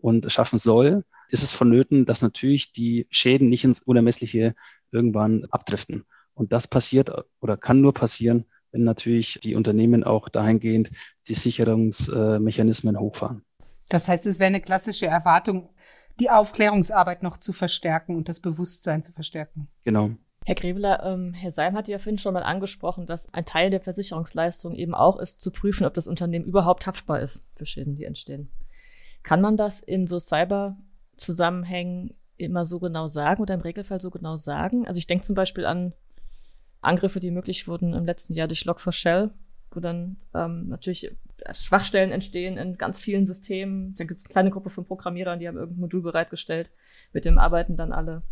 [0.00, 4.54] und schaffen soll, ist es vonnöten, dass natürlich die Schäden nicht ins Unermessliche
[4.90, 6.04] irgendwann abdriften.
[6.34, 7.10] Und das passiert
[7.40, 10.90] oder kann nur passieren, wenn natürlich die Unternehmen auch dahingehend
[11.28, 13.42] die Sicherungsmechanismen hochfahren.
[13.88, 15.70] Das heißt, es wäre eine klassische Erwartung,
[16.20, 19.68] die Aufklärungsarbeit noch zu verstärken und das Bewusstsein zu verstärken.
[19.84, 20.10] Genau.
[20.46, 23.80] Herr Greveler, ähm, Herr Seim hat ja vorhin schon mal angesprochen, dass ein Teil der
[23.80, 28.04] Versicherungsleistung eben auch ist, zu prüfen, ob das Unternehmen überhaupt haftbar ist für Schäden, die
[28.04, 28.48] entstehen.
[29.24, 34.36] Kann man das in so Cyber-Zusammenhängen immer so genau sagen oder im Regelfall so genau
[34.36, 34.86] sagen?
[34.86, 35.94] Also ich denke zum Beispiel an
[36.80, 39.32] Angriffe, die möglich wurden im letzten Jahr durch Log4Shell,
[39.72, 41.10] wo dann ähm, natürlich
[41.54, 43.96] Schwachstellen entstehen in ganz vielen Systemen.
[43.96, 46.70] Da gibt es eine kleine Gruppe von Programmierern, die haben irgendein Modul bereitgestellt,
[47.12, 48.22] mit dem arbeiten dann alle.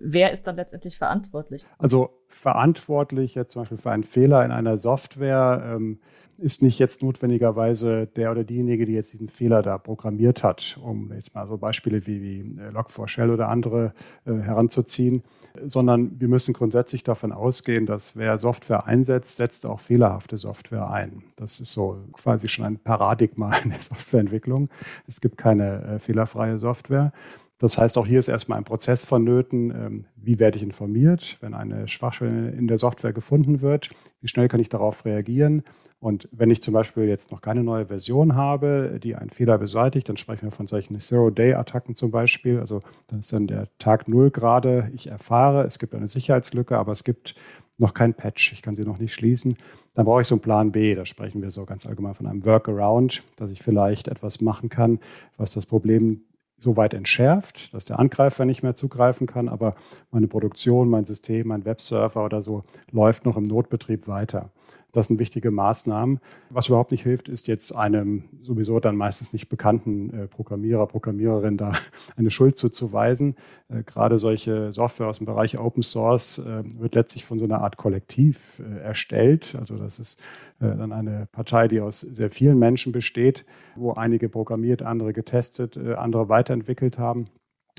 [0.00, 1.66] Wer ist dann letztendlich verantwortlich?
[1.78, 5.98] Also verantwortlich jetzt zum Beispiel für einen Fehler in einer Software ähm,
[6.38, 11.12] ist nicht jetzt notwendigerweise der oder diejenige, die jetzt diesen Fehler da programmiert hat, um
[11.12, 13.92] jetzt mal so Beispiele wie, wie äh, Log4Shell oder andere
[14.24, 15.24] äh, heranzuziehen,
[15.64, 21.24] sondern wir müssen grundsätzlich davon ausgehen, dass wer Software einsetzt, setzt auch fehlerhafte Software ein.
[21.34, 24.68] Das ist so quasi schon ein Paradigma in der Softwareentwicklung.
[25.08, 27.12] Es gibt keine äh, fehlerfreie Software.
[27.58, 29.70] Das heißt, auch hier ist erstmal ein Prozess vonnöten.
[29.70, 33.90] Ähm, wie werde ich informiert, wenn eine Schwachstelle in der Software gefunden wird?
[34.20, 35.64] Wie schnell kann ich darauf reagieren?
[36.00, 40.08] Und wenn ich zum Beispiel jetzt noch keine neue Version habe, die einen Fehler beseitigt,
[40.08, 42.60] dann sprechen wir von solchen Zero-Day-Attacken zum Beispiel.
[42.60, 44.92] Also dann ist dann der Tag Null gerade.
[44.94, 47.34] Ich erfahre, es gibt eine Sicherheitslücke, aber es gibt
[47.78, 48.52] noch kein Patch.
[48.52, 49.56] Ich kann sie noch nicht schließen.
[49.94, 50.94] Dann brauche ich so einen Plan B.
[50.94, 55.00] Da sprechen wir so ganz allgemein von einem Workaround, dass ich vielleicht etwas machen kann,
[55.36, 56.22] was das Problem
[56.58, 59.74] so weit entschärft, dass der Angreifer nicht mehr zugreifen kann, aber
[60.10, 64.50] meine Produktion, mein System, mein Webserver oder so läuft noch im Notbetrieb weiter.
[64.98, 66.18] Das sind wichtige Maßnahmen.
[66.50, 71.56] Was überhaupt nicht hilft, ist jetzt einem sowieso dann meistens nicht bekannten äh, Programmierer, Programmiererin
[71.56, 71.72] da
[72.16, 73.36] eine Schuld zuzuweisen.
[73.68, 77.60] Äh, gerade solche Software aus dem Bereich Open Source äh, wird letztlich von so einer
[77.60, 79.54] Art Kollektiv erstellt.
[79.56, 80.20] Also das ist
[80.58, 83.44] dann eine Partei, die aus sehr vielen Menschen besteht,
[83.76, 87.28] wo einige programmiert, andere getestet, andere weiterentwickelt haben.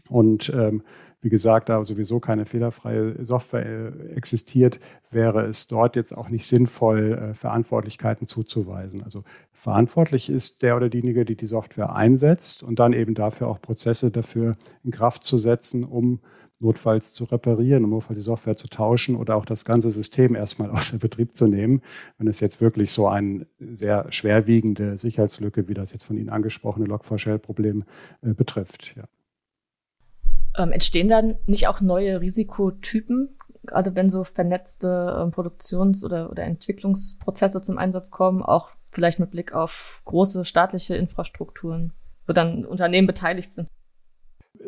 [0.09, 0.83] Und ähm,
[1.21, 4.79] wie gesagt, da sowieso keine fehlerfreie Software äh, existiert,
[5.11, 9.03] wäre es dort jetzt auch nicht sinnvoll, äh, Verantwortlichkeiten zuzuweisen.
[9.03, 13.61] Also verantwortlich ist der oder diejenige, die die Software einsetzt und dann eben dafür auch
[13.61, 16.19] Prozesse dafür in Kraft zu setzen, um
[16.61, 20.69] notfalls zu reparieren, um notfalls die Software zu tauschen oder auch das ganze System erstmal
[20.71, 21.81] außer Betrieb zu nehmen,
[22.17, 26.87] wenn es jetzt wirklich so eine sehr schwerwiegende Sicherheitslücke, wie das jetzt von Ihnen angesprochene
[26.87, 27.83] Log4Shell-Problem
[28.21, 28.95] äh, betrifft.
[28.95, 29.03] Ja.
[30.59, 33.29] Ähm, entstehen dann nicht auch neue Risikotypen,
[33.65, 39.31] gerade wenn so vernetzte ähm, Produktions- oder, oder Entwicklungsprozesse zum Einsatz kommen, auch vielleicht mit
[39.31, 41.93] Blick auf große staatliche Infrastrukturen,
[42.27, 43.69] wo dann Unternehmen beteiligt sind?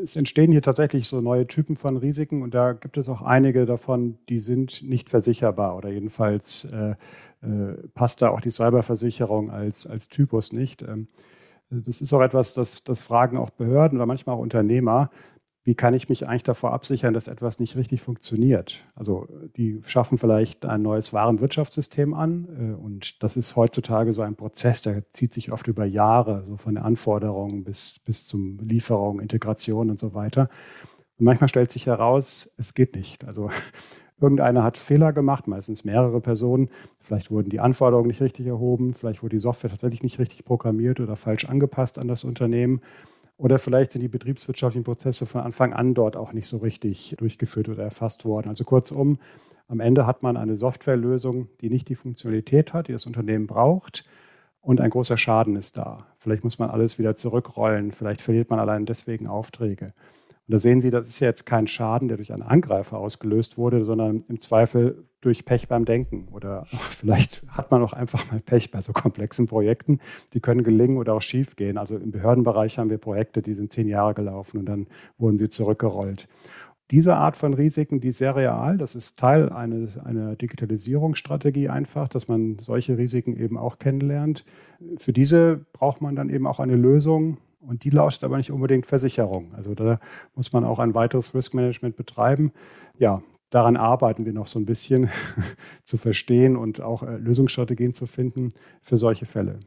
[0.02, 3.66] Es entstehen hier tatsächlich so neue Typen von Risiken und da gibt es auch einige
[3.66, 6.96] davon, die sind nicht versicherbar oder jedenfalls äh,
[7.42, 10.84] äh, passt da auch die Cyberversicherung als, als Typus nicht.
[10.84, 11.10] Ähm,
[11.70, 15.10] das ist auch etwas, das, das fragen auch Behörden oder manchmal auch Unternehmer
[15.64, 18.84] wie kann ich mich eigentlich davor absichern, dass etwas nicht richtig funktioniert?
[18.96, 24.36] Also die schaffen vielleicht ein neues Warenwirtschaftssystem an äh, und das ist heutzutage so ein
[24.36, 29.20] Prozess, der zieht sich oft über Jahre, so von der Anforderung bis, bis zum Lieferung,
[29.20, 30.50] Integration und so weiter.
[31.20, 33.26] Und manchmal stellt sich heraus, es geht nicht.
[33.26, 33.52] Also
[34.20, 36.70] irgendeiner hat Fehler gemacht, meistens mehrere Personen.
[37.00, 41.00] Vielleicht wurden die Anforderungen nicht richtig erhoben, vielleicht wurde die Software tatsächlich nicht richtig programmiert
[41.00, 42.82] oder falsch angepasst an das Unternehmen.
[43.42, 47.70] Oder vielleicht sind die betriebswirtschaftlichen Prozesse von Anfang an dort auch nicht so richtig durchgeführt
[47.70, 48.50] oder erfasst worden.
[48.50, 49.18] Also kurzum,
[49.68, 54.04] am Ende hat man eine Softwarelösung, die nicht die Funktionalität hat, die das Unternehmen braucht.
[54.62, 56.06] Und ein großer Schaden ist da.
[56.16, 57.92] Vielleicht muss man alles wieder zurückrollen.
[57.92, 59.96] Vielleicht verliert man allein deswegen Aufträge.
[60.52, 63.86] Und da sehen Sie, das ist jetzt kein Schaden, der durch einen Angreifer ausgelöst wurde,
[63.86, 66.28] sondern im Zweifel durch Pech beim Denken.
[66.30, 70.00] Oder vielleicht hat man auch einfach mal Pech bei so komplexen Projekten.
[70.34, 71.78] Die können gelingen oder auch schief gehen.
[71.78, 74.88] Also im Behördenbereich haben wir Projekte, die sind zehn Jahre gelaufen und dann
[75.18, 76.28] wurden sie zurückgerollt.
[76.92, 78.78] Diese Art von Risiken, die ist sehr real.
[78.78, 84.44] Das ist Teil einer, einer Digitalisierungsstrategie einfach, dass man solche Risiken eben auch kennenlernt.
[84.98, 88.86] Für diese braucht man dann eben auch eine Lösung, und die lautet aber nicht unbedingt
[88.86, 89.54] Versicherung.
[89.56, 90.00] Also da
[90.36, 92.52] muss man auch ein weiteres Risk Management betreiben.
[92.98, 95.10] Ja, daran arbeiten wir noch so ein bisschen
[95.84, 98.50] zu verstehen und auch äh, Lösungsstrategien zu finden
[98.82, 99.60] für solche Fälle.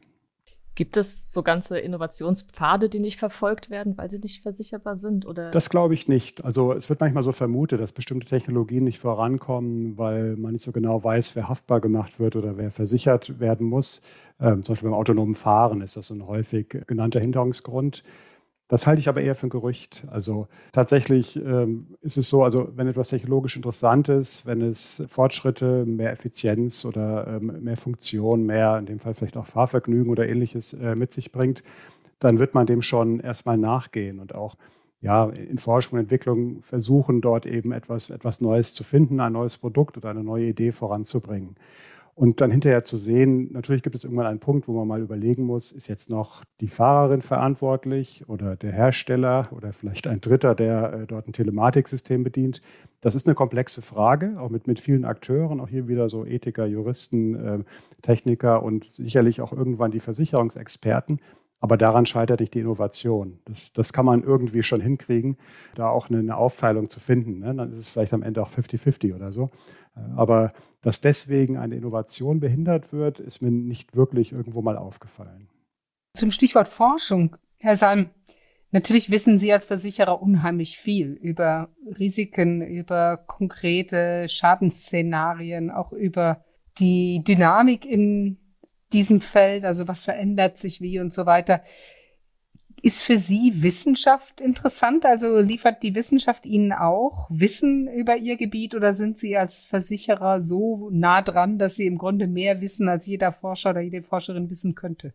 [0.76, 5.24] Gibt es so ganze Innovationspfade, die nicht verfolgt werden, weil sie nicht versicherbar sind?
[5.24, 5.50] Oder?
[5.52, 6.44] Das glaube ich nicht.
[6.44, 10.72] Also es wird manchmal so vermutet, dass bestimmte Technologien nicht vorankommen, weil man nicht so
[10.72, 14.02] genau weiß, wer haftbar gemacht wird oder wer versichert werden muss.
[14.40, 18.02] Ähm, zum Beispiel beim autonomen Fahren ist das so ein häufig genannter Hinderungsgrund.
[18.68, 20.04] Das halte ich aber eher für ein Gerücht.
[20.10, 25.84] Also tatsächlich ähm, ist es so, also wenn etwas technologisch interessant ist, wenn es Fortschritte,
[25.84, 30.72] mehr Effizienz oder ähm, mehr Funktion, mehr in dem Fall vielleicht auch Fahrvergnügen oder ähnliches
[30.72, 31.62] äh, mit sich bringt,
[32.20, 34.56] dann wird man dem schon erstmal nachgehen und auch
[35.02, 39.58] ja, in Forschung und Entwicklung versuchen, dort eben etwas, etwas Neues zu finden, ein neues
[39.58, 41.56] Produkt oder eine neue Idee voranzubringen.
[42.16, 45.42] Und dann hinterher zu sehen, natürlich gibt es irgendwann einen Punkt, wo man mal überlegen
[45.44, 50.92] muss, ist jetzt noch die Fahrerin verantwortlich oder der Hersteller oder vielleicht ein Dritter, der
[50.92, 52.62] äh, dort ein Telematiksystem bedient.
[53.00, 56.66] Das ist eine komplexe Frage, auch mit, mit vielen Akteuren, auch hier wieder so Ethiker,
[56.66, 57.58] Juristen, äh,
[58.02, 61.20] Techniker und sicherlich auch irgendwann die Versicherungsexperten.
[61.64, 63.38] Aber daran scheitert nicht die Innovation.
[63.46, 65.38] Das, das kann man irgendwie schon hinkriegen,
[65.74, 67.38] da auch eine, eine Aufteilung zu finden.
[67.38, 67.54] Ne?
[67.54, 69.50] Dann ist es vielleicht am Ende auch 50-50 oder so.
[70.16, 75.48] Aber dass deswegen eine Innovation behindert wird, ist mir nicht wirklich irgendwo mal aufgefallen.
[76.14, 78.10] Zum Stichwort Forschung, Herr Salm,
[78.70, 86.44] natürlich wissen Sie als Versicherer unheimlich viel über Risiken, über konkrete Schadensszenarien, auch über
[86.78, 88.38] die Dynamik in
[88.92, 91.62] diesem Feld, also was verändert sich wie und so weiter.
[92.84, 95.06] Ist für Sie Wissenschaft interessant?
[95.06, 100.42] Also liefert die Wissenschaft Ihnen auch Wissen über Ihr Gebiet oder sind Sie als Versicherer
[100.42, 104.50] so nah dran, dass Sie im Grunde mehr wissen, als jeder Forscher oder jede Forscherin
[104.50, 105.14] wissen könnte?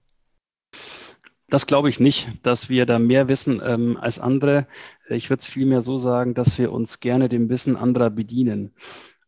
[1.47, 4.65] Das glaube ich nicht, dass wir da mehr wissen ähm, als andere.
[5.07, 8.74] Ich würde es vielmehr so sagen, dass wir uns gerne dem Wissen anderer bedienen.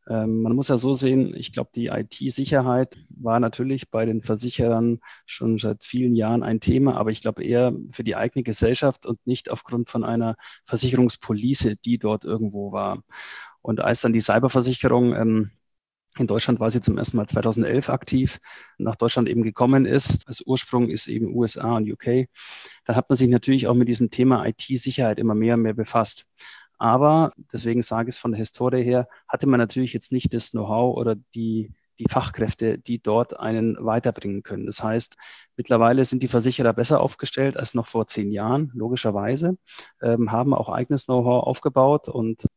[0.09, 4.99] Ähm, man muss ja so sehen, ich glaube, die IT-Sicherheit war natürlich bei den Versicherern
[5.25, 9.25] schon seit vielen Jahren ein Thema, aber ich glaube eher für die eigene Gesellschaft und
[9.27, 10.35] nicht aufgrund von einer
[10.65, 13.03] Versicherungspolice, die dort irgendwo war.
[13.61, 15.51] Und als dann die Cyberversicherung ähm,
[16.17, 18.39] in Deutschland war sie zum ersten Mal 2011 aktiv,
[18.77, 20.27] nach Deutschland eben gekommen ist.
[20.27, 22.27] Als Ursprung ist eben USA und UK.
[22.85, 26.25] Da hat man sich natürlich auch mit diesem Thema IT-Sicherheit immer mehr und mehr befasst.
[26.81, 30.49] Aber, deswegen sage ich es von der Historie her, hatte man natürlich jetzt nicht das
[30.49, 34.65] Know-how oder die, die Fachkräfte, die dort einen weiterbringen können.
[34.65, 35.15] Das heißt,
[35.57, 39.59] mittlerweile sind die Versicherer besser aufgestellt als noch vor zehn Jahren, logischerweise,
[40.01, 42.47] ähm, haben auch eigenes Know-how aufgebaut und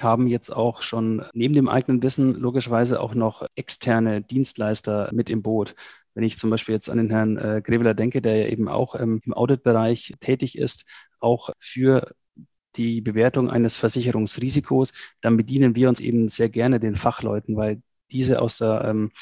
[0.00, 5.42] haben jetzt auch schon neben dem eigenen Wissen logischerweise auch noch externe Dienstleister mit im
[5.42, 5.76] Boot.
[6.14, 8.96] Wenn ich zum Beispiel jetzt an den Herrn äh, Greveler denke, der ja eben auch
[8.96, 10.86] ähm, im Auditbereich tätig ist,
[11.20, 12.14] auch für
[12.80, 18.40] die Bewertung eines Versicherungsrisikos, dann bedienen wir uns eben sehr gerne den Fachleuten, weil diese
[18.40, 19.12] aus der ähm,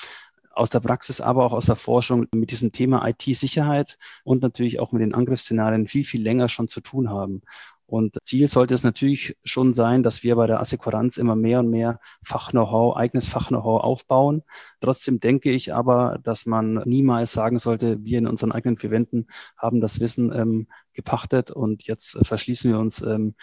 [0.52, 4.90] aus der Praxis, aber auch aus der Forschung mit diesem Thema IT-Sicherheit und natürlich auch
[4.90, 7.42] mit den Angriffsszenarien viel, viel länger schon zu tun haben.
[7.88, 11.70] Und Ziel sollte es natürlich schon sein, dass wir bei der Assekuranz immer mehr und
[11.70, 14.42] mehr Fach-Know-how, eigenes Fach-Know-how aufbauen.
[14.82, 19.28] Trotzdem denke ich aber, dass man niemals sagen sollte, wir in unseren eigenen vier Wänden
[19.56, 23.34] haben das Wissen ähm, gepachtet und jetzt verschließen wir uns ähm,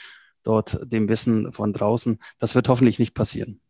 [0.43, 2.20] dort dem Wissen von draußen.
[2.38, 3.62] Das wird hoffentlich nicht passieren.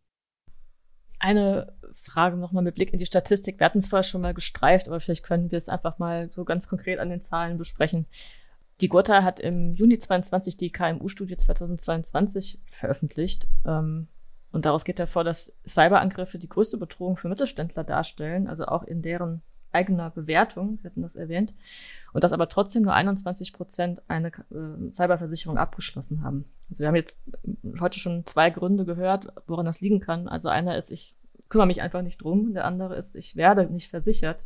[1.19, 3.61] Eine Frage nochmal mit Blick in die Statistik.
[3.61, 6.43] Wir hatten es vorher schon mal gestreift, aber vielleicht können wir es einfach mal so
[6.43, 8.07] ganz konkret an den Zahlen besprechen.
[8.81, 13.47] Die Gotha hat im Juni 22 die KMU-Studie 2022 veröffentlicht.
[13.65, 14.07] Ähm,
[14.51, 19.01] und daraus geht hervor, dass Cyberangriffe die größte Bedrohung für Mittelständler darstellen, also auch in
[19.01, 21.53] deren eigener Bewertung, Sie hatten das erwähnt,
[22.13, 26.45] und dass aber trotzdem nur 21 Prozent eine äh, Cyberversicherung abgeschlossen haben.
[26.69, 27.17] Also wir haben jetzt
[27.79, 30.29] heute schon zwei Gründe gehört, woran das liegen kann.
[30.29, 31.15] Also einer ist, ich
[31.49, 34.45] kümmere mich einfach nicht drum, der andere ist, ich werde nicht versichert.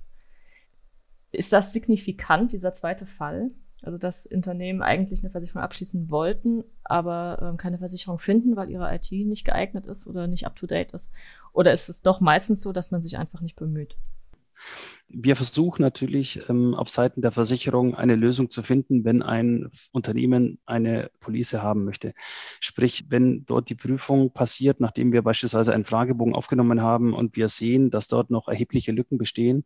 [1.32, 3.52] Ist das signifikant, dieser zweite Fall?
[3.82, 8.94] Also dass Unternehmen eigentlich eine Versicherung abschließen wollten, aber ähm, keine Versicherung finden, weil ihre
[8.94, 11.12] IT nicht geeignet ist oder nicht up-to-date ist?
[11.54, 13.96] Oder ist es doch meistens so, dass man sich einfach nicht bemüht?
[15.08, 20.60] Wir versuchen natürlich ähm, auf Seiten der Versicherung eine Lösung zu finden, wenn ein Unternehmen
[20.68, 22.14] eine Police haben möchte.
[22.60, 27.50] Sprich, wenn dort die Prüfung passiert, nachdem wir beispielsweise einen Fragebogen aufgenommen haben und wir
[27.50, 29.66] sehen, dass dort noch erhebliche Lücken bestehen,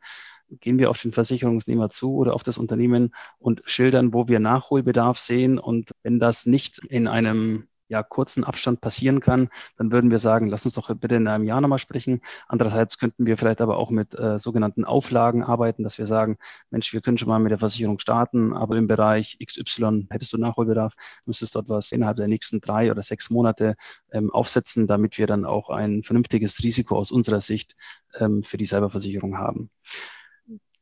[0.59, 5.19] gehen wir auf den Versicherungsnehmer zu oder auf das Unternehmen und schildern, wo wir Nachholbedarf
[5.19, 5.59] sehen.
[5.59, 10.47] Und wenn das nicht in einem ja, kurzen Abstand passieren kann, dann würden wir sagen,
[10.47, 12.21] lass uns doch bitte in einem Jahr nochmal sprechen.
[12.47, 16.37] Andererseits könnten wir vielleicht aber auch mit äh, sogenannten Auflagen arbeiten, dass wir sagen,
[16.71, 20.37] Mensch, wir können schon mal mit der Versicherung starten, aber im Bereich XY hättest du
[20.37, 20.93] Nachholbedarf,
[21.25, 23.75] müsstest dort was innerhalb der nächsten drei oder sechs Monate
[24.11, 27.75] ähm, aufsetzen, damit wir dann auch ein vernünftiges Risiko aus unserer Sicht
[28.17, 29.69] ähm, für die Cyberversicherung haben.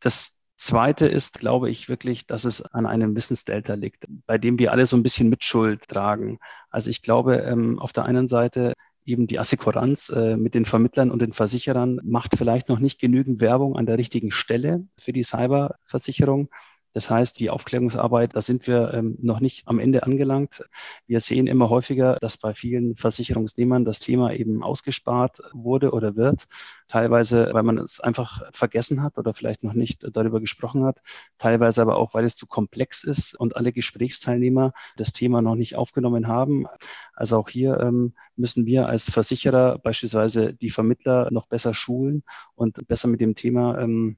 [0.02, 4.72] Das Zweite ist, glaube ich, wirklich, dass es an einem Wissensdelta liegt, bei dem wir
[4.72, 6.40] alle so ein bisschen Mitschuld tragen.
[6.70, 8.74] Also ich glaube, ähm, auf der einen Seite
[9.06, 13.42] eben die Assekuranz äh, mit den Vermittlern und den Versicherern macht vielleicht noch nicht genügend
[13.42, 16.50] Werbung an der richtigen Stelle für die Cyberversicherung.
[16.94, 20.64] Das heißt, die Aufklärungsarbeit, da sind wir ähm, noch nicht am Ende angelangt.
[21.08, 26.48] Wir sehen immer häufiger, dass bei vielen Versicherungsnehmern das Thema eben ausgespart wurde oder wird.
[26.88, 31.02] Teilweise, weil man es einfach vergessen hat oder vielleicht noch nicht darüber gesprochen hat.
[31.38, 35.76] Teilweise aber auch, weil es zu komplex ist und alle Gesprächsteilnehmer das Thema noch nicht
[35.76, 36.68] aufgenommen haben.
[37.14, 42.24] Also auch hier ähm, müssen wir als Versicherer beispielsweise die Vermittler noch besser schulen
[42.56, 44.18] und besser mit dem Thema ähm,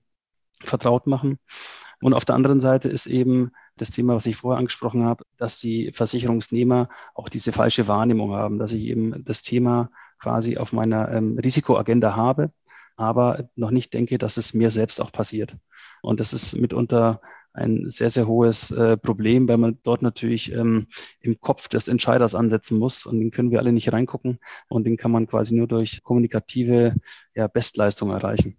[0.62, 1.40] vertraut machen.
[2.04, 5.58] Und auf der anderen Seite ist eben das Thema, was ich vorher angesprochen habe, dass
[5.58, 9.90] die Versicherungsnehmer auch diese falsche Wahrnehmung haben, dass ich eben das Thema
[10.20, 12.52] quasi auf meiner ähm, Risikoagenda habe,
[12.98, 15.56] aber noch nicht denke, dass es mir selbst auch passiert.
[16.02, 17.22] Und das ist mitunter
[17.54, 20.88] ein sehr, sehr hohes äh, Problem, weil man dort natürlich ähm,
[21.22, 24.98] im Kopf des Entscheiders ansetzen muss und den können wir alle nicht reingucken und den
[24.98, 26.96] kann man quasi nur durch kommunikative
[27.34, 28.58] ja, Bestleistung erreichen.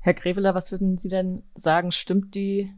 [0.00, 1.92] Herr Greveler, was würden Sie denn sagen?
[1.92, 2.72] Stimmt die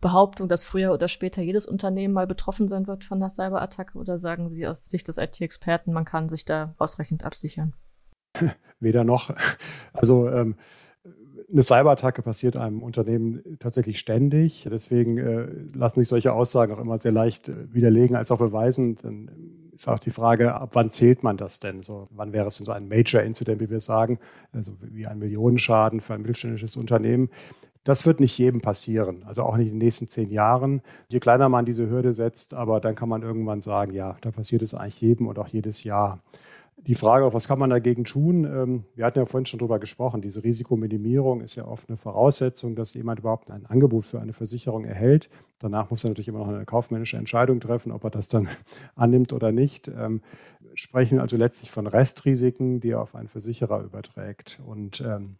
[0.00, 3.98] Behauptung, dass früher oder später jedes Unternehmen mal betroffen sein wird von einer Cyberattacke?
[3.98, 7.74] Oder sagen Sie aus Sicht des IT-Experten, man kann sich da ausreichend absichern?
[8.80, 9.30] Weder noch.
[9.92, 10.56] Also ähm,
[11.50, 14.66] eine Cyberattacke passiert einem Unternehmen tatsächlich ständig.
[14.70, 18.96] Deswegen äh, lassen sich solche Aussagen auch immer sehr leicht äh, widerlegen als auch beweisen.
[18.96, 19.30] Dann
[19.72, 21.82] ist auch die Frage, ab wann zählt man das denn?
[21.82, 24.18] So, wann wäre es denn so ein Major Incident, wie wir sagen,
[24.52, 27.30] also wie ein Millionenschaden für ein mittelständisches Unternehmen?
[27.86, 30.82] Das wird nicht jedem passieren, also auch nicht in den nächsten zehn Jahren.
[31.06, 34.62] Je kleiner man diese Hürde setzt, aber dann kann man irgendwann sagen, ja, da passiert
[34.62, 36.18] es eigentlich jedem und auch jedes Jahr.
[36.78, 38.42] Die Frage, was kann man dagegen tun?
[38.44, 40.20] Ähm, wir hatten ja vorhin schon darüber gesprochen.
[40.20, 44.84] Diese Risikominimierung ist ja oft eine Voraussetzung, dass jemand überhaupt ein Angebot für eine Versicherung
[44.84, 45.30] erhält.
[45.60, 48.48] Danach muss er natürlich immer noch eine kaufmännische Entscheidung treffen, ob er das dann
[48.96, 49.86] annimmt oder nicht.
[49.86, 50.22] Wir ähm,
[50.74, 54.58] sprechen also letztlich von Restrisiken, die er auf einen Versicherer überträgt.
[54.66, 55.36] Und ähm,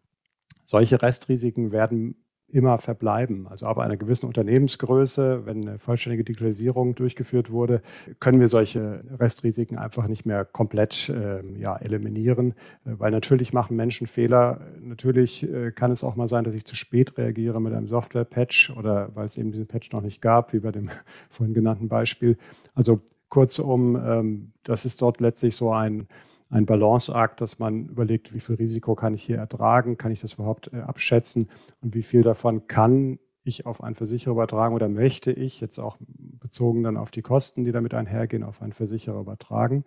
[0.62, 2.14] solche Restrisiken werden
[2.48, 3.48] immer verbleiben.
[3.48, 7.82] Also ab einer gewissen Unternehmensgröße, wenn eine vollständige Digitalisierung durchgeführt wurde,
[8.20, 12.52] können wir solche Restrisiken einfach nicht mehr komplett äh, ja, eliminieren,
[12.84, 14.60] äh, weil natürlich machen Menschen Fehler.
[14.80, 18.70] Natürlich äh, kann es auch mal sein, dass ich zu spät reagiere mit einem Software-Patch
[18.70, 20.90] oder weil es eben diesen Patch noch nicht gab, wie bei dem
[21.30, 22.38] vorhin genannten Beispiel.
[22.74, 26.06] Also kurzum, ähm, das ist dort letztlich so ein
[26.48, 30.34] ein Balanceakt, dass man überlegt, wie viel Risiko kann ich hier ertragen, kann ich das
[30.34, 31.48] überhaupt äh, abschätzen
[31.80, 35.96] und wie viel davon kann ich auf einen Versicherer übertragen oder möchte ich jetzt auch
[36.00, 39.84] bezogen dann auf die Kosten, die damit einhergehen, auf einen Versicherer übertragen.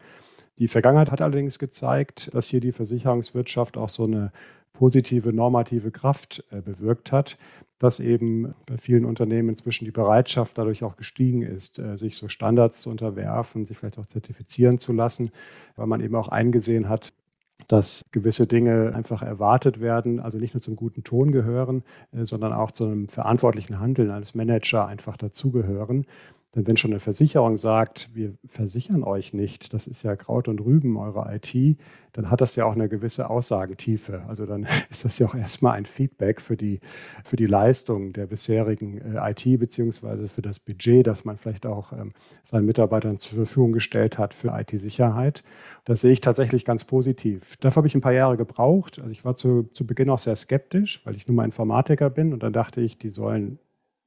[0.57, 4.31] Die Vergangenheit hat allerdings gezeigt, dass hier die Versicherungswirtschaft auch so eine
[4.79, 7.37] positive normative Kraft äh, bewirkt hat,
[7.79, 12.29] dass eben bei vielen Unternehmen inzwischen die Bereitschaft dadurch auch gestiegen ist, äh, sich so
[12.29, 15.31] Standards zu unterwerfen, sich vielleicht auch zertifizieren zu lassen,
[15.75, 17.11] weil man eben auch eingesehen hat,
[17.67, 22.53] dass gewisse Dinge einfach erwartet werden, also nicht nur zum guten Ton gehören, äh, sondern
[22.53, 26.05] auch zu einem verantwortlichen Handeln als Manager einfach dazugehören.
[26.55, 30.59] Denn wenn schon eine Versicherung sagt, wir versichern euch nicht, das ist ja Kraut und
[30.61, 31.77] Rüben, eure IT,
[32.13, 34.23] dann hat das ja auch eine gewisse Aussagentiefe.
[34.27, 36.79] Also dann ist das ja auch erstmal ein Feedback für die,
[37.23, 41.93] für die Leistung der bisherigen äh, IT beziehungsweise für das Budget, das man vielleicht auch
[41.93, 45.43] ähm, seinen Mitarbeitern zur Verfügung gestellt hat für IT-Sicherheit.
[45.85, 47.57] Das sehe ich tatsächlich ganz positiv.
[47.57, 48.97] Dafür habe ich ein paar Jahre gebraucht.
[48.97, 52.33] Also ich war zu, zu Beginn auch sehr skeptisch, weil ich nun mal Informatiker bin
[52.33, 53.59] und dann dachte ich, die sollen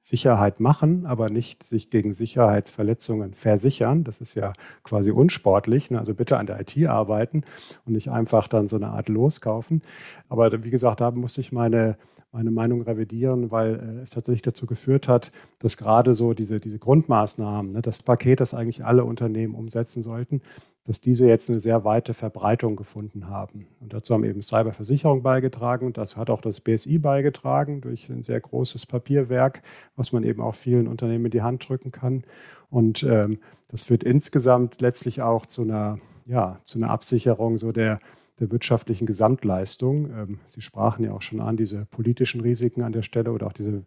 [0.05, 4.03] Sicherheit machen, aber nicht sich gegen Sicherheitsverletzungen versichern.
[4.03, 5.93] Das ist ja quasi unsportlich.
[5.93, 6.01] Ne?
[6.01, 7.45] Also bitte an der IT arbeiten
[7.87, 9.81] und nicht einfach dann so eine Art loskaufen.
[10.29, 11.97] Aber wie gesagt, da musste ich meine,
[12.33, 16.79] meine Meinung revidieren, weil äh, es tatsächlich dazu geführt hat, dass gerade so diese, diese
[16.79, 20.41] Grundmaßnahmen, ne, das Paket, das eigentlich alle Unternehmen umsetzen sollten,
[20.85, 23.67] dass diese jetzt eine sehr weite Verbreitung gefunden haben.
[23.81, 28.23] Und dazu haben eben Cyberversicherung beigetragen und dazu hat auch das BSI beigetragen durch ein
[28.23, 29.63] sehr großes Papierwerk,
[29.95, 32.25] was man eben auch vielen Unternehmen in die Hand drücken kann.
[32.71, 38.01] Und ähm, das führt insgesamt letztlich auch zu einer, ja, zu einer Absicherung so der,
[38.41, 40.11] der wirtschaftlichen Gesamtleistung.
[40.11, 43.53] Ähm, Sie sprachen ja auch schon an, diese politischen Risiken an der Stelle oder auch
[43.53, 43.85] diese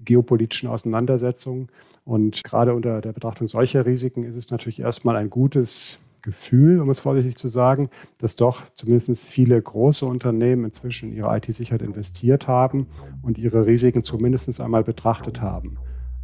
[0.00, 1.68] geopolitischen Auseinandersetzungen.
[2.04, 6.90] Und gerade unter der Betrachtung solcher Risiken ist es natürlich erstmal ein gutes Gefühl, um
[6.90, 12.48] es vorsichtig zu sagen, dass doch zumindest viele große Unternehmen inzwischen in ihre IT-Sicherheit investiert
[12.48, 12.86] haben
[13.22, 15.78] und ihre Risiken zumindest einmal betrachtet haben.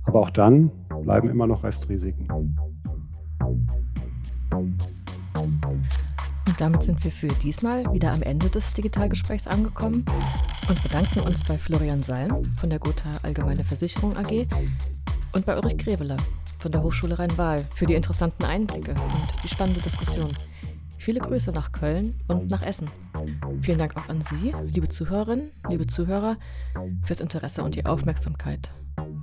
[0.04, 0.70] Aber auch dann
[1.02, 2.28] bleiben immer noch Restrisiken.
[6.54, 10.04] Und damit sind wir für diesmal wieder am Ende des Digitalgesprächs angekommen
[10.68, 14.46] und bedanken uns bei Florian Salm von der Gotha Allgemeine Versicherung AG
[15.32, 16.16] und bei Ulrich Greveler
[16.60, 20.32] von der Hochschule Rhein-Waal für die interessanten Einblicke und die spannende Diskussion.
[20.96, 22.88] Viele Grüße nach Köln und nach Essen.
[23.60, 26.36] Vielen Dank auch an Sie, liebe Zuhörerinnen, liebe Zuhörer,
[27.02, 28.70] fürs Interesse und die Aufmerksamkeit.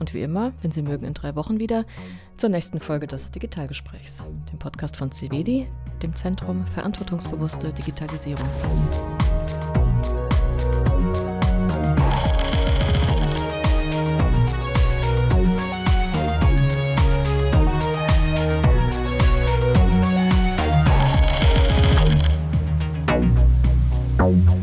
[0.01, 1.85] Und wie immer, wenn Sie mögen, in drei Wochen wieder
[2.35, 5.69] zur nächsten Folge des Digitalgesprächs, dem Podcast von CVD,
[6.01, 8.47] dem Zentrum Verantwortungsbewusste Digitalisierung.
[24.17, 24.60] Thank